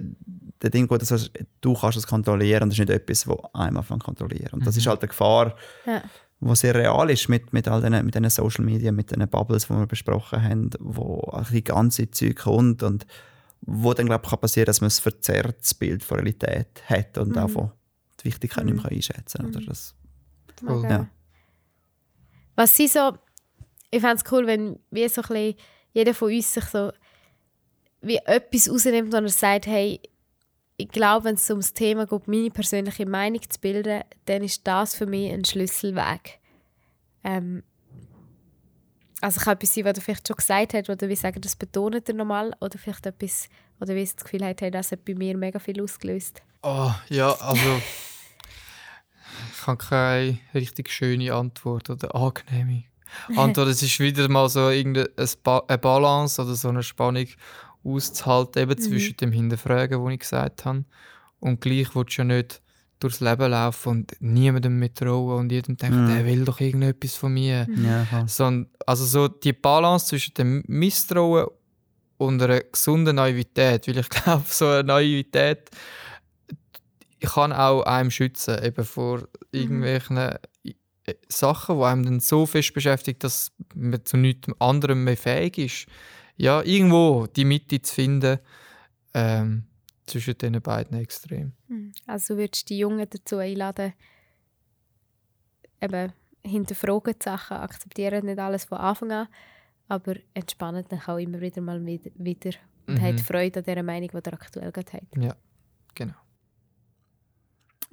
der 0.63 0.71
Ding 0.71 0.87
gut, 0.87 1.03
dass 1.03 1.31
du, 1.61 1.75
kannst 1.75 1.99
es 1.99 2.07
kontrollieren 2.07 2.63
und 2.65 2.71
das 2.71 2.79
ist 2.79 2.89
nicht 2.89 2.91
etwas, 2.97 3.25
das 3.25 3.37
einem 3.55 3.77
anfängt 3.77 4.03
zu 4.03 4.07
kontrollieren. 4.07 4.51
Und 4.53 4.67
das 4.67 4.77
ist 4.77 4.87
halt 4.87 5.01
eine 5.01 5.09
Gefahr, 5.09 5.55
Ja. 5.87 6.03
was 6.41 6.61
sehr 6.61 6.75
real 6.75 7.11
ist 7.11 7.29
mit, 7.29 7.53
mit 7.53 7.69
all 7.69 7.81
diesen, 7.83 8.05
mit 8.05 8.15
diesen 8.15 8.31
Social 8.31 8.65
Media, 8.65 8.91
mit 8.91 9.11
diesen 9.11 9.29
Bubbles, 9.29 9.67
die 9.67 9.75
wir 9.75 9.87
besprochen 9.87 10.43
haben, 10.43 10.71
wo 10.81 11.43
die 11.53 11.63
ganze 11.63 12.11
Zeug 12.11 12.37
kommt 12.37 12.83
und 12.83 13.07
wo 13.67 13.95
dann, 13.95 14.07
glaube 14.07 14.23
ich, 14.25 14.31
kann 14.31 14.41
passieren, 14.41 14.67
dass 14.67 14.81
man 14.81 14.91
ein 14.91 14.93
verzerrtes 14.93 15.75
Bild 15.75 16.03
von 16.03 16.19
Realität 16.19 16.83
hat 16.89 17.19
und 17.19 17.37
auch 17.39 17.51
von 17.51 17.73
die 18.21 18.27
Wichtigkeit 18.27 18.65
nicht 18.65 18.77
mehr 18.77 18.91
einschätzen 18.91 19.39
kann. 19.39 19.51
Oder 19.51 19.67
das, 19.67 19.95
Voll. 20.65 20.85
ja. 20.85 21.09
Was 22.57 22.77
sie 22.77 22.89
so, 22.89 23.19
ich 23.91 24.01
fände 24.01 24.17
es 24.17 24.33
cool, 24.33 24.47
wenn 24.47 24.79
wie 24.91 25.09
so 25.09 25.23
ein 25.23 25.29
bisschen 25.29 25.55
jeder 25.93 26.15
von 26.15 26.33
uns 26.33 26.53
sich 26.53 26.65
so 26.65 26.93
wie 28.03 28.17
etwas 28.17 28.71
rausnimmt 28.71 29.15
und 29.15 29.25
er 29.25 29.29
sagt, 29.29 29.67
hey, 29.67 30.01
ich 30.77 30.89
glaube, 30.89 31.25
wenn 31.25 31.37
es 31.37 31.49
ums 31.51 31.73
Thema 31.73 32.07
geht, 32.07 32.29
meine 32.29 32.51
persönliche 32.51 33.07
Meinung 33.07 33.41
zu 33.49 33.61
bilden, 33.61 34.03
dann 34.27 34.43
ist 34.43 34.67
das 34.67 34.95
für 34.95 35.07
mich 35.07 35.33
ein 35.33 35.45
Schlüsselweg. 35.45 36.41
Ähm, 37.23 37.63
also 39.25 39.41
kann 39.41 39.55
etwas 39.55 39.75
sein, 39.75 39.85
was 39.87 39.95
du 39.95 40.01
vielleicht 40.03 40.29
schon 40.29 40.37
gesagt 40.37 40.75
hast, 40.75 40.91
oder 40.91 41.09
wie 41.09 41.17
sagen, 41.17 41.41
das 41.41 41.57
betont 41.57 42.09
er 42.09 42.15
nochmal, 42.15 42.55
oder 42.61 42.79
vielleicht 42.79 43.07
etwas, 43.07 43.49
oder 43.81 43.95
wie 43.95 44.03
es 44.03 44.15
das 44.15 44.25
Gefühl 44.25 44.45
hat, 44.45 44.61
hey, 44.61 44.71
das 44.71 44.93
hat 44.93 45.05
bei 45.05 45.15
mir 45.15 45.35
mega 45.37 45.59
viel 45.59 45.81
ausgelöst. 45.83 46.43
Oh, 46.63 46.93
ja, 47.09 47.33
also. 47.33 47.81
ich 49.53 49.67
habe 49.67 49.79
keine 49.79 50.39
richtig 50.53 50.91
schöne 50.91 51.33
Antwort 51.33 51.89
oder 51.89 52.15
angenehme 52.15 52.85
Antwort. 53.37 53.69
Es 53.69 53.83
ist 53.83 53.99
wieder 53.99 54.29
mal 54.29 54.51
so 54.51 54.69
irgendeine 54.69 55.09
eine 55.17 55.79
Balance 55.79 56.43
oder 56.43 56.55
so 56.55 56.69
eine 56.69 56.83
Spannung 56.83 57.27
auszuhalten, 57.83 58.63
eben 58.63 58.79
zwischen 58.79 59.17
dem 59.17 59.33
Hinterfragen, 59.33 60.01
wo 60.01 60.11
ich 60.11 60.21
gesagt 60.21 60.67
habe, 60.67 60.85
und 61.41 61.63
gleich 61.63 61.95
willst 61.95 62.19
du 62.19 62.23
ja 62.23 62.25
nicht 62.25 62.61
durchs 63.05 63.21
Leben 63.21 63.51
laufen 63.51 63.89
und 63.91 64.17
niemandem 64.21 64.79
mittrauen 64.79 65.39
und 65.41 65.53
jedem 65.53 65.77
denken, 65.77 66.05
Mhm. 66.05 66.15
der 66.15 66.25
will 66.25 66.45
doch 66.45 66.61
irgendetwas 66.61 67.15
von 67.15 67.33
mir. 67.35 67.67
Ja. 67.77 68.27
Sondern, 68.27 68.71
also 68.87 69.05
so 69.05 69.29
die 69.29 69.53
Balance 69.53 70.07
zwischen 70.07 70.35
dem 70.35 70.65
Misstrauen 70.67 71.47
und 72.17 72.43
einer 72.43 72.61
gesunden 72.61 73.17
Naivität. 73.17 73.87
Weil 73.87 73.99
ich 73.99 74.09
glaube, 74.11 74.45
so 74.49 74.67
eine 74.67 74.85
Naivität 74.85 75.71
kann 77.21 77.53
auch 77.53 77.83
einem 77.83 78.11
schützen, 78.11 78.63
eben 78.63 78.85
vor 78.85 79.27
irgendwelchen 79.53 80.17
äh, 80.17 80.39
Sachen, 81.29 81.79
die 81.79 81.85
einem 81.85 82.05
dann 82.05 82.21
so 82.21 82.47
fest 82.47 82.75
beschäftigt, 82.75 83.25
dass 83.25 83.53
man 83.75 84.05
zu 84.05 84.17
nichts 84.17 84.49
anderem 84.59 85.05
mehr 85.05 85.17
fähig 85.17 85.59
ist. 85.59 85.87
Ja, 86.37 86.63
irgendwo 86.63 87.27
die 87.27 87.45
Mitte 87.45 87.81
zu 87.81 87.95
finden 87.95 88.39
ähm, 89.15 89.65
zwischen 90.07 90.37
diesen 90.39 90.61
beiden 90.63 90.99
Extremen. 90.99 91.53
Also 92.07 92.37
würdest 92.37 92.69
du 92.69 92.75
die 92.75 92.79
Jungen 92.79 93.07
dazu 93.09 93.39
einladen, 93.39 93.93
eben 95.81 96.13
hinterfragen 96.45 97.15
die 97.19 97.25
Sachen, 97.25 97.57
akzeptieren 97.57 98.27
nicht 98.27 98.39
alles 98.39 98.65
von 98.65 98.79
Anfang 98.79 99.13
an, 99.13 99.29
aber 99.89 100.15
entspannen 100.35 100.85
dann 100.89 101.01
auch 101.07 101.19
immer 101.19 101.41
wieder 101.41 101.61
mal 101.61 101.85
wieder, 101.85 102.11
wieder 102.17 102.53
und 102.87 102.97
Mhm. 102.97 103.03
hat 103.03 103.21
Freude 103.21 103.61
an 103.61 103.65
dieser 103.65 103.83
Meinung, 103.83 104.11
die 104.11 104.17
ihr 104.29 104.33
aktuell 104.33 104.73
gerade 104.73 104.93
habt. 104.93 105.17
Ja, 105.17 105.35
genau. 105.95 106.15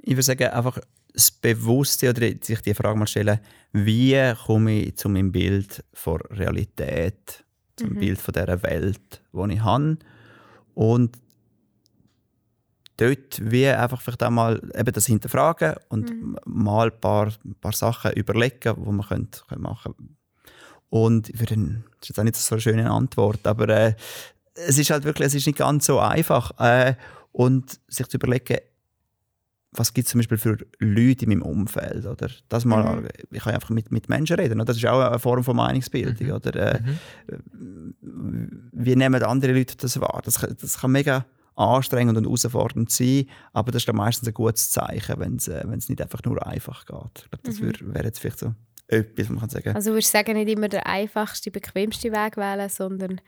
Ich 0.04 0.12
würde 0.12 0.24
sagen, 0.24 0.47
einfach 0.47 0.80
das 1.13 1.32
Bewusste 1.32 2.10
oder 2.10 2.28
sich 2.41 2.62
die 2.62 2.74
Frage 2.74 2.97
mal 2.97 3.08
stellen, 3.08 3.39
wie 3.71 4.34
komme 4.45 4.80
ich 4.82 4.97
zu 4.97 5.10
meinem 5.10 5.32
Bild 5.32 5.84
von 5.93 6.19
Realität, 6.21 7.45
zum 7.76 7.91
Mhm. 7.91 8.00
Bild 8.00 8.19
von 8.19 8.34
dieser 8.34 8.63
Welt, 8.63 9.21
die 9.34 9.54
ich 9.54 9.62
habe. 9.63 9.97
Und 10.74 11.17
dort 13.02 13.52
wie 13.52 13.68
einfach 13.68 14.02
vielleicht 14.02 14.24
auch 14.24 14.30
mal 14.30 14.62
eben 14.78 14.92
das 14.92 15.06
hinterfragen 15.06 15.76
und 15.90 16.12
mal 16.46 16.92
ein 16.92 17.00
paar, 17.00 17.28
ein 17.44 17.56
paar 17.56 17.74
Sachen 17.74 18.12
überlegen, 18.14 18.76
die 18.76 18.92
man 18.92 19.06
könnte, 19.06 19.42
könnte 19.48 19.64
machen 19.64 19.94
könnte. 19.98 20.14
Und 20.90 21.32
für 21.36 21.46
den, 21.46 21.86
das 22.00 22.02
ist 22.02 22.10
jetzt 22.10 22.20
auch 22.20 22.24
nicht 22.24 22.36
so 22.36 22.56
eine 22.56 22.62
schöne 22.62 22.92
Antwort, 22.92 23.48
aber 23.48 23.70
äh, 23.70 23.94
es 24.54 24.78
ist 24.78 24.90
halt 24.90 25.06
wirklich, 25.06 25.28
es 25.28 25.36
ist 25.36 25.48
nicht 25.48 25.60
ganz 25.60 25.86
so 25.86 26.00
einfach. 26.00 26.52
Äh, 26.60 26.96
und 27.32 27.80
sich 27.88 28.08
zu 28.08 28.18
überlegen, 28.18 28.58
was 29.72 29.94
gibt 29.94 30.06
es 30.06 30.12
zum 30.12 30.20
Beispiel 30.20 30.38
für 30.38 30.58
Leute 30.80 31.24
in 31.24 31.30
meinem 31.30 31.44
Umfeld? 31.44 32.06
Oder 32.06 32.30
das 32.50 32.66
mal, 32.66 33.08
Ich 33.32 33.44
kann 33.44 33.54
einfach 33.54 33.70
mit, 33.70 33.90
mit 33.90 34.10
Menschen 34.10 34.36
reden. 34.36 34.60
Und 34.60 34.68
das 34.68 34.76
ist 34.76 34.86
auch 34.86 35.00
eine 35.00 35.18
Form 35.18 35.46
von 35.46 35.56
Meinungsbildung. 35.56 36.28
Mhm. 36.28 36.34
Oder, 36.34 36.56
äh, 36.56 36.80
Wie 38.74 38.96
nehmen 38.98 39.24
andere 39.24 39.54
Leute 39.54 39.78
das 39.78 40.00
wahr? 40.02 40.22
Das, 40.26 40.46
das 40.60 40.80
kann 40.80 40.92
mega 40.92 41.26
anstrengend 41.62 42.17
und 42.17 42.26
herausfordernd 42.26 42.89
sein, 42.91 43.26
aber 43.54 43.71
das 43.71 43.82
ist 43.84 43.88
dann 43.88 43.95
meistens 43.95 44.28
ein 44.28 44.34
gutes 44.34 44.71
Zeichen, 44.71 45.19
wenn 45.19 45.36
es 45.38 45.47
äh, 45.47 45.65
nicht 45.65 46.02
einfach 46.02 46.21
nur 46.26 46.45
einfach 46.45 46.86
geht. 46.86 46.97
Ich 47.26 47.30
glaube, 47.32 47.43
das 47.43 47.62
wär- 47.62 47.93
wäre 47.93 48.06
jetzt 48.06 48.19
vielleicht 48.19 48.39
so 48.39 48.54
etwas, 48.88 49.26
was 49.26 49.30
man 49.30 49.39
kann 49.39 49.50
sagen 49.50 49.76
Also 49.76 49.91
würdest 49.91 50.13
du 50.13 50.17
sagen, 50.17 50.34
nicht 50.34 50.50
immer 50.50 50.67
der 50.67 50.86
einfachste, 50.88 51.52
bequemste 51.52 52.12
Weg 52.12 52.36
wählen, 52.38 52.67
sondern 52.69 53.21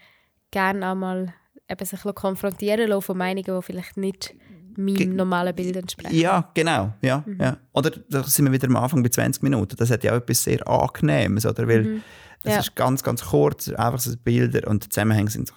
gerne 0.51 0.85
einmal 0.91 1.33
eben 1.69 1.85
sich 1.85 2.01
konfrontieren 2.15 2.89
lassen 2.89 3.01
von 3.01 3.17
Meinungen, 3.17 3.45
die 3.45 3.61
vielleicht 3.61 3.97
nicht 3.97 4.35
meinem 4.75 4.95
Ge- 4.95 5.05
normalen 5.07 5.55
Bild 5.55 5.75
entsprechen. 5.77 6.15
Ja, 6.15 6.49
genau. 6.53 6.93
Ja, 7.01 7.23
ja. 7.39 7.57
Oder 7.73 7.91
da 8.09 8.23
sind 8.23 8.45
wir 8.45 8.51
wieder 8.51 8.67
am 8.67 8.75
Anfang 8.75 9.03
bei 9.03 9.09
20 9.09 9.43
Minuten. 9.43 9.75
Das 9.77 9.89
hat 9.91 10.03
ja 10.03 10.11
auch 10.13 10.17
etwas 10.17 10.43
sehr 10.43 10.67
Angenehmes, 10.67 11.45
oder? 11.45 11.67
Weil 11.67 12.01
das 12.43 12.53
Ja. 12.53 12.59
ist 12.59 12.75
ganz, 12.75 13.03
ganz 13.03 13.23
kurz, 13.23 13.69
einfach 13.69 13.99
so 13.99 14.11
Bilder 14.17 14.67
und 14.67 14.83
die 14.83 14.89
Zusammenhänge 14.89 15.29
sind 15.29 15.47
so. 15.47 15.53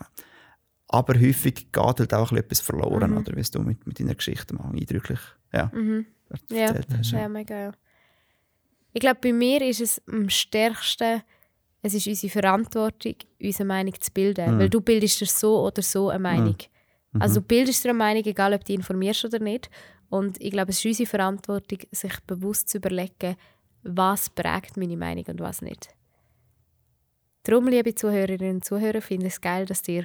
Aber 0.89 1.15
häufig 1.15 1.55
geht 1.73 1.77
halt 1.77 2.15
auch 2.15 2.33
etwas 2.33 2.61
verloren, 2.61 3.17
oder? 3.17 3.35
Wie 3.35 3.41
es 3.41 3.51
du 3.51 3.61
mit, 3.61 3.87
mit 3.87 3.99
deiner 3.99 4.15
Geschichte 4.15 4.55
mal 4.55 4.71
eindrücklich 4.73 5.19
ja, 5.53 5.71
Ja. 5.75 6.37
erzählt 6.49 6.87
hast. 6.97 7.11
Ja, 7.13 7.29
mega, 7.29 7.59
ja. 7.59 7.73
Ich 8.93 9.01
glaube, 9.01 9.19
bei 9.21 9.33
mir 9.33 9.63
ist 9.63 9.81
es 9.81 10.01
am 10.07 10.29
stärksten, 10.31 11.23
es 11.83 11.95
ist 11.95 12.07
unsere 12.07 12.31
Verantwortung, 12.31 13.15
unsere 13.43 13.65
Meinung 13.65 13.95
zu 14.01 14.11
bilden. 14.13 14.59
Weil 14.59 14.71
du 14.71 14.81
bildest 14.81 15.21
dir 15.21 15.27
so 15.27 15.61
oder 15.67 15.83
so 15.83 16.09
eine 16.09 16.19
Meinung. 16.21 16.57
Also 17.19 17.41
du 17.41 17.47
bildest 17.47 17.85
dir 17.85 17.91
eine 17.91 17.99
Meinung, 17.99 18.25
egal 18.25 18.55
ob 18.55 18.65
du 18.65 18.73
informierst 18.73 19.25
oder 19.25 19.39
nicht. 19.39 19.71
Und 20.09 20.41
ich 20.41 20.51
glaube, 20.51 20.71
es 20.71 20.79
ist 20.79 20.87
unsere 20.87 21.09
Verantwortung, 21.09 21.79
sich 21.91 22.13
bewusst 22.27 22.69
zu 22.69 22.79
überlegen, 22.79 23.37
was 23.83 24.31
prägt 24.31 24.77
meine 24.77 24.97
Meinung 24.97 25.25
und 25.27 25.41
was 25.41 25.63
nicht. 25.63 25.89
Darum, 27.47 27.69
liebe 27.69 27.95
Zuhörerinnen 27.95 28.57
und 28.57 28.65
Zuhörer, 28.65 29.01
finde 29.01 29.27
ich 29.29 29.35
es 29.35 29.41
geil, 29.41 29.67
dass 29.67 29.87
ihr 29.87 30.05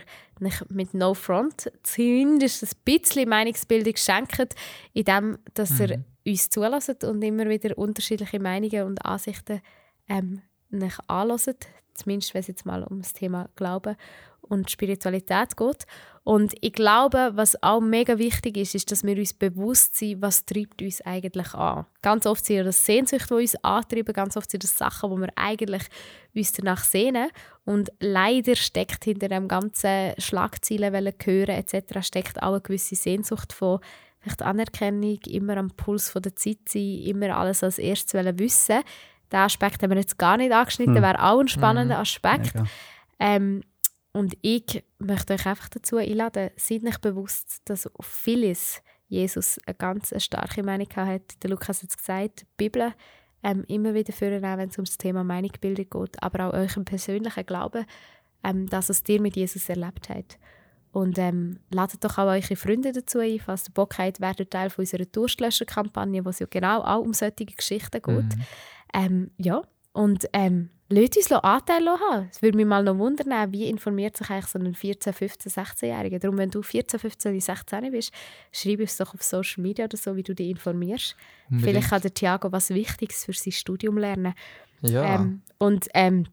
mit 0.70 0.94
No 0.94 1.16
Front 1.16 1.72
zumindest 1.82 2.62
ein 2.62 2.70
bisschen 2.86 3.28
Meinungsbildung 3.28 3.96
schenkt, 3.96 4.54
indem 4.94 5.40
dass 5.56 5.80
ihr 5.80 6.04
uns 6.24 6.52
zulässt 6.52 7.04
und 7.04 7.20
immer 7.24 7.50
wieder 7.50 7.76
unterschiedliche 7.80 8.40
Meinungen 8.40 8.84
und 8.84 9.04
Ansichten 9.04 9.62
ähm, 10.08 10.44
nicht 10.70 11.00
anlässt. 11.08 11.68
Zumindest, 11.94 12.34
wenn 12.34 12.42
es 12.42 12.48
jetzt 12.48 12.66
mal 12.66 12.84
um 12.84 13.02
das 13.02 13.14
Thema 13.14 13.50
Glauben 13.56 13.96
und 14.42 14.70
Spiritualität 14.70 15.56
geht. 15.56 15.86
Und 16.24 16.54
ich 16.62 16.74
glaube, 16.74 17.32
was 17.34 17.62
auch 17.64 17.80
mega 17.80 18.20
wichtig 18.20 18.58
ist, 18.58 18.76
ist, 18.76 18.92
dass 18.92 19.04
wir 19.04 19.18
uns 19.18 19.34
bewusst 19.34 19.98
sind, 19.98 20.22
was 20.22 20.46
treibt 20.46 20.82
uns 20.82 21.02
eigentlich 21.02 21.54
an. 21.54 21.86
Ganz 22.02 22.26
oft 22.28 22.46
sind 22.46 22.66
das 22.66 22.86
Sehnsüchte, 22.86 23.36
die 23.36 23.42
uns 23.42 23.56
antreiben, 23.64 24.14
ganz 24.14 24.38
oft 24.38 24.52
sind 24.52 24.64
das 24.64 24.78
Sachen, 24.78 25.10
wo 25.10 25.18
wir 25.18 25.30
eigentlich 25.36 25.84
uns 26.36 26.54
danach 26.54 26.84
sehnen. 26.84 27.30
Und 27.66 27.92
leider 28.00 28.56
steckt 28.56 29.06
hinter 29.06 29.30
dem 29.30 29.48
ganzen 29.48 30.14
Schlagzeilen 30.20 30.94
wollen 30.94 31.14
hören 31.24 31.56
etc. 31.56 32.06
steckt 32.06 32.44
auch 32.44 32.52
eine 32.52 32.62
gewisse 32.62 32.96
Sehnsucht 32.96 33.54
von 33.54 33.80
vielleicht 34.20 34.44
Anerkennung, 34.44 35.20
immer 35.28 35.58
am 35.58 35.72
Puls 35.72 36.14
der 36.14 36.36
Zeit 36.36 36.70
sein, 36.70 37.00
immer 37.00 37.36
alles 37.36 37.64
als 37.64 37.80
erstes 37.80 38.14
wollen 38.14 38.38
wissen. 38.38 38.82
Den 39.32 39.40
Aspekt 39.40 39.82
haben 39.82 39.92
wir 39.92 39.98
jetzt 39.98 40.18
gar 40.18 40.38
nicht 40.38 40.52
angeschnitten, 40.52 40.96
wäre 40.96 41.24
auch 41.24 41.40
ein 41.40 41.48
spannender 41.48 42.00
Aspekt. 42.00 42.54
Mega. 42.56 42.68
Ähm, 43.20 43.64
und 44.14 44.38
ich 44.42 44.84
möchte 45.00 45.34
euch 45.34 45.46
einfach 45.46 45.70
dazu 45.70 45.98
einladen, 45.98 46.50
seid 46.58 46.84
euch 46.84 47.00
bewusst, 47.00 47.62
dass 47.66 47.88
auf 47.96 48.06
vieles 48.06 48.82
Jesus 49.08 49.58
eine 49.66 49.76
ganz 49.76 50.14
starke 50.22 50.64
Meinung 50.64 50.88
hat. 50.96 51.44
Der 51.44 51.50
Lukas 51.50 51.82
hat 51.82 51.90
es 51.90 51.98
gesagt, 51.98 52.42
die 52.42 52.46
Bibel 52.58 52.94
ähm, 53.44 53.64
immer 53.68 53.94
wieder 53.94 54.14
führen, 54.14 54.42
wenn 54.42 54.70
es 54.70 54.78
um 54.78 54.86
das 54.86 54.98
Thema 54.98 55.24
Meinungsbildung 55.24 55.90
geht, 55.90 56.24
aber 56.24 56.48
auch 56.48 56.54
eurem 56.54 56.86
persönlichen 56.86 57.46
Glauben, 57.46 57.86
ähm, 58.44 58.68
dass 58.68 58.90
es 58.90 59.04
dir 59.04 59.22
mit 59.22 59.36
Jesus 59.36 59.70
erlebt 59.70 60.10
hat. 60.10 60.38
Und 60.92 61.18
ähm, 61.18 61.60
ladet 61.70 62.04
doch 62.04 62.18
auch 62.18 62.28
eure 62.28 62.56
Freunde 62.58 62.92
dazu 62.92 63.20
ein, 63.20 63.40
falls 63.40 63.70
ihr 63.70 63.74
Bock 63.74 63.98
habt, 63.98 64.20
werdet 64.20 64.52
Teil 64.52 64.70
von 64.70 64.84
unserer 64.84 65.06
Durstlöscher-Kampagne, 65.06 66.26
wo 66.26 66.30
es 66.30 66.40
ja 66.40 66.48
genau 66.50 66.82
auch 66.82 67.00
um 67.00 67.14
solche 67.14 67.46
Geschichten 67.46 68.02
geht. 68.02 68.36
Ähm, 68.94 69.32
ja, 69.38 69.62
und 69.94 70.26
ähm, 70.34 70.70
lasst 70.92 71.18
uns 71.18 71.30
noch 71.30 71.44
Anteil 71.44 71.88
haben. 71.88 72.28
Es 72.32 72.42
würde 72.42 72.58
mich 72.58 72.66
mal 72.66 72.84
noch 72.84 72.98
wundern, 72.98 73.52
wie 73.52 73.68
informiert 73.68 74.18
sich 74.18 74.30
eigentlich 74.30 74.48
so 74.48 74.60
ein 74.60 74.76
14-, 74.76 75.14
15-, 75.14 75.54
16-Jähriger. 75.54 76.20
Darum, 76.20 76.38
wenn 76.38 76.50
du 76.50 76.62
14, 76.62 77.00
15, 77.00 77.40
16 77.40 77.92
bist, 77.92 78.14
schreib 78.52 78.80
uns 78.80 78.98
doch 78.98 79.14
auf 79.14 79.24
Social 79.24 79.62
Media 79.62 79.86
oder 79.86 79.98
so, 79.98 80.16
wie 80.16 80.24
du 80.24 80.36
dich 80.36 80.50
informierst. 80.50 81.16
Vielleicht 81.60 81.90
kann 81.90 82.02
der 82.02 82.14
Thiago 82.14 82.52
was 82.52 82.70
Wichtiges 82.70 83.26
für 83.26 83.34
sein 83.34 83.52
Studium 83.52 83.98
lernen. 83.98 84.34
Ja. 84.82 85.16
Ähm, 85.16 85.42
und 85.58 85.88
ähm, 85.94 86.28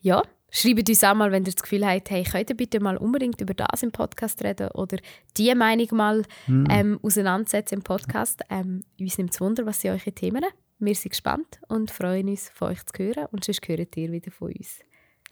ja, 0.00 0.22
schreibt 0.50 0.88
uns 0.88 1.04
auch 1.04 1.14
mal, 1.14 1.32
wenn 1.32 1.42
ihr 1.42 1.52
das 1.52 1.62
Gefühl 1.62 1.86
habt, 1.86 2.10
hey, 2.10 2.22
könnt 2.22 2.50
ihr 2.50 2.56
bitte 2.56 2.80
mal 2.80 2.96
unbedingt 2.96 3.40
über 3.40 3.54
das 3.54 3.82
im 3.82 3.90
Podcast 3.90 4.42
reden 4.44 4.68
oder 4.72 4.98
die 5.36 5.54
Meinung 5.54 5.88
mal 5.92 6.22
ähm, 6.70 6.98
auseinandersetzen 7.02 7.74
im 7.76 7.82
Podcast. 7.82 8.42
Ähm, 8.50 8.82
uns 8.98 9.18
nimmt 9.18 9.32
es 9.32 9.40
Wunder, 9.40 9.66
was 9.66 9.80
sind 9.80 9.90
eure 9.90 10.12
Themen. 10.12 10.44
Wir 10.84 10.94
sind 10.94 11.12
gespannt 11.12 11.60
und 11.68 11.90
freuen 11.90 12.28
uns, 12.28 12.50
von 12.50 12.68
euch 12.68 12.84
zu 12.84 13.02
hören 13.02 13.26
und 13.32 13.42
sonst 13.42 13.66
hört 13.66 13.96
ihr 13.96 14.12
wieder 14.12 14.30
von 14.30 14.52
uns. 14.52 14.80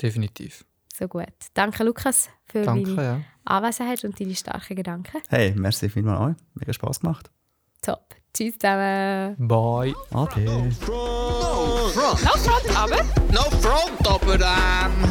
Definitiv. 0.00 0.64
So 0.94 1.06
gut. 1.06 1.26
Danke, 1.52 1.84
Lukas, 1.84 2.30
für 2.46 2.62
Danke, 2.62 2.94
deine 2.96 3.02
ja. 3.02 3.20
Anwesenheit 3.44 4.02
und 4.04 4.18
deine 4.18 4.34
starken 4.34 4.76
Gedanken. 4.76 5.20
Hey, 5.28 5.52
merci 5.54 5.90
vielmals 5.90 6.30
euch. 6.30 6.44
Mega 6.54 6.72
Spass 6.72 7.00
gemacht. 7.00 7.30
Top. 7.82 8.14
Tschüss 8.32 8.56
zusammen. 8.58 9.36
Bye. 9.46 9.94
Ade. 10.12 10.40
No 10.40 10.70
front. 10.70 11.96
No 11.96 12.16
front, 12.16 12.78
aber. 12.78 13.04
No 13.30 13.42
front, 13.60 14.08
aber 14.08 14.34
ähm. 14.34 15.02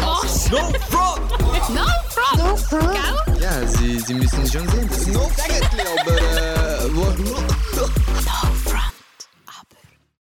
Was? 0.00 0.50
No 0.50 0.72
front! 0.88 1.30
No 1.74 2.56
front. 2.56 2.94
Gell? 2.94 3.42
Ja, 3.42 3.66
Sie, 3.66 3.98
Sie 3.98 4.14
müssen 4.14 4.46
schon 4.46 4.66
sehen. 4.66 4.88
Das 4.88 4.98
ist 4.98 5.08
no 5.08 5.28
Sägetli, 5.36 5.82
aber 5.82 6.16
äh. 6.16 8.09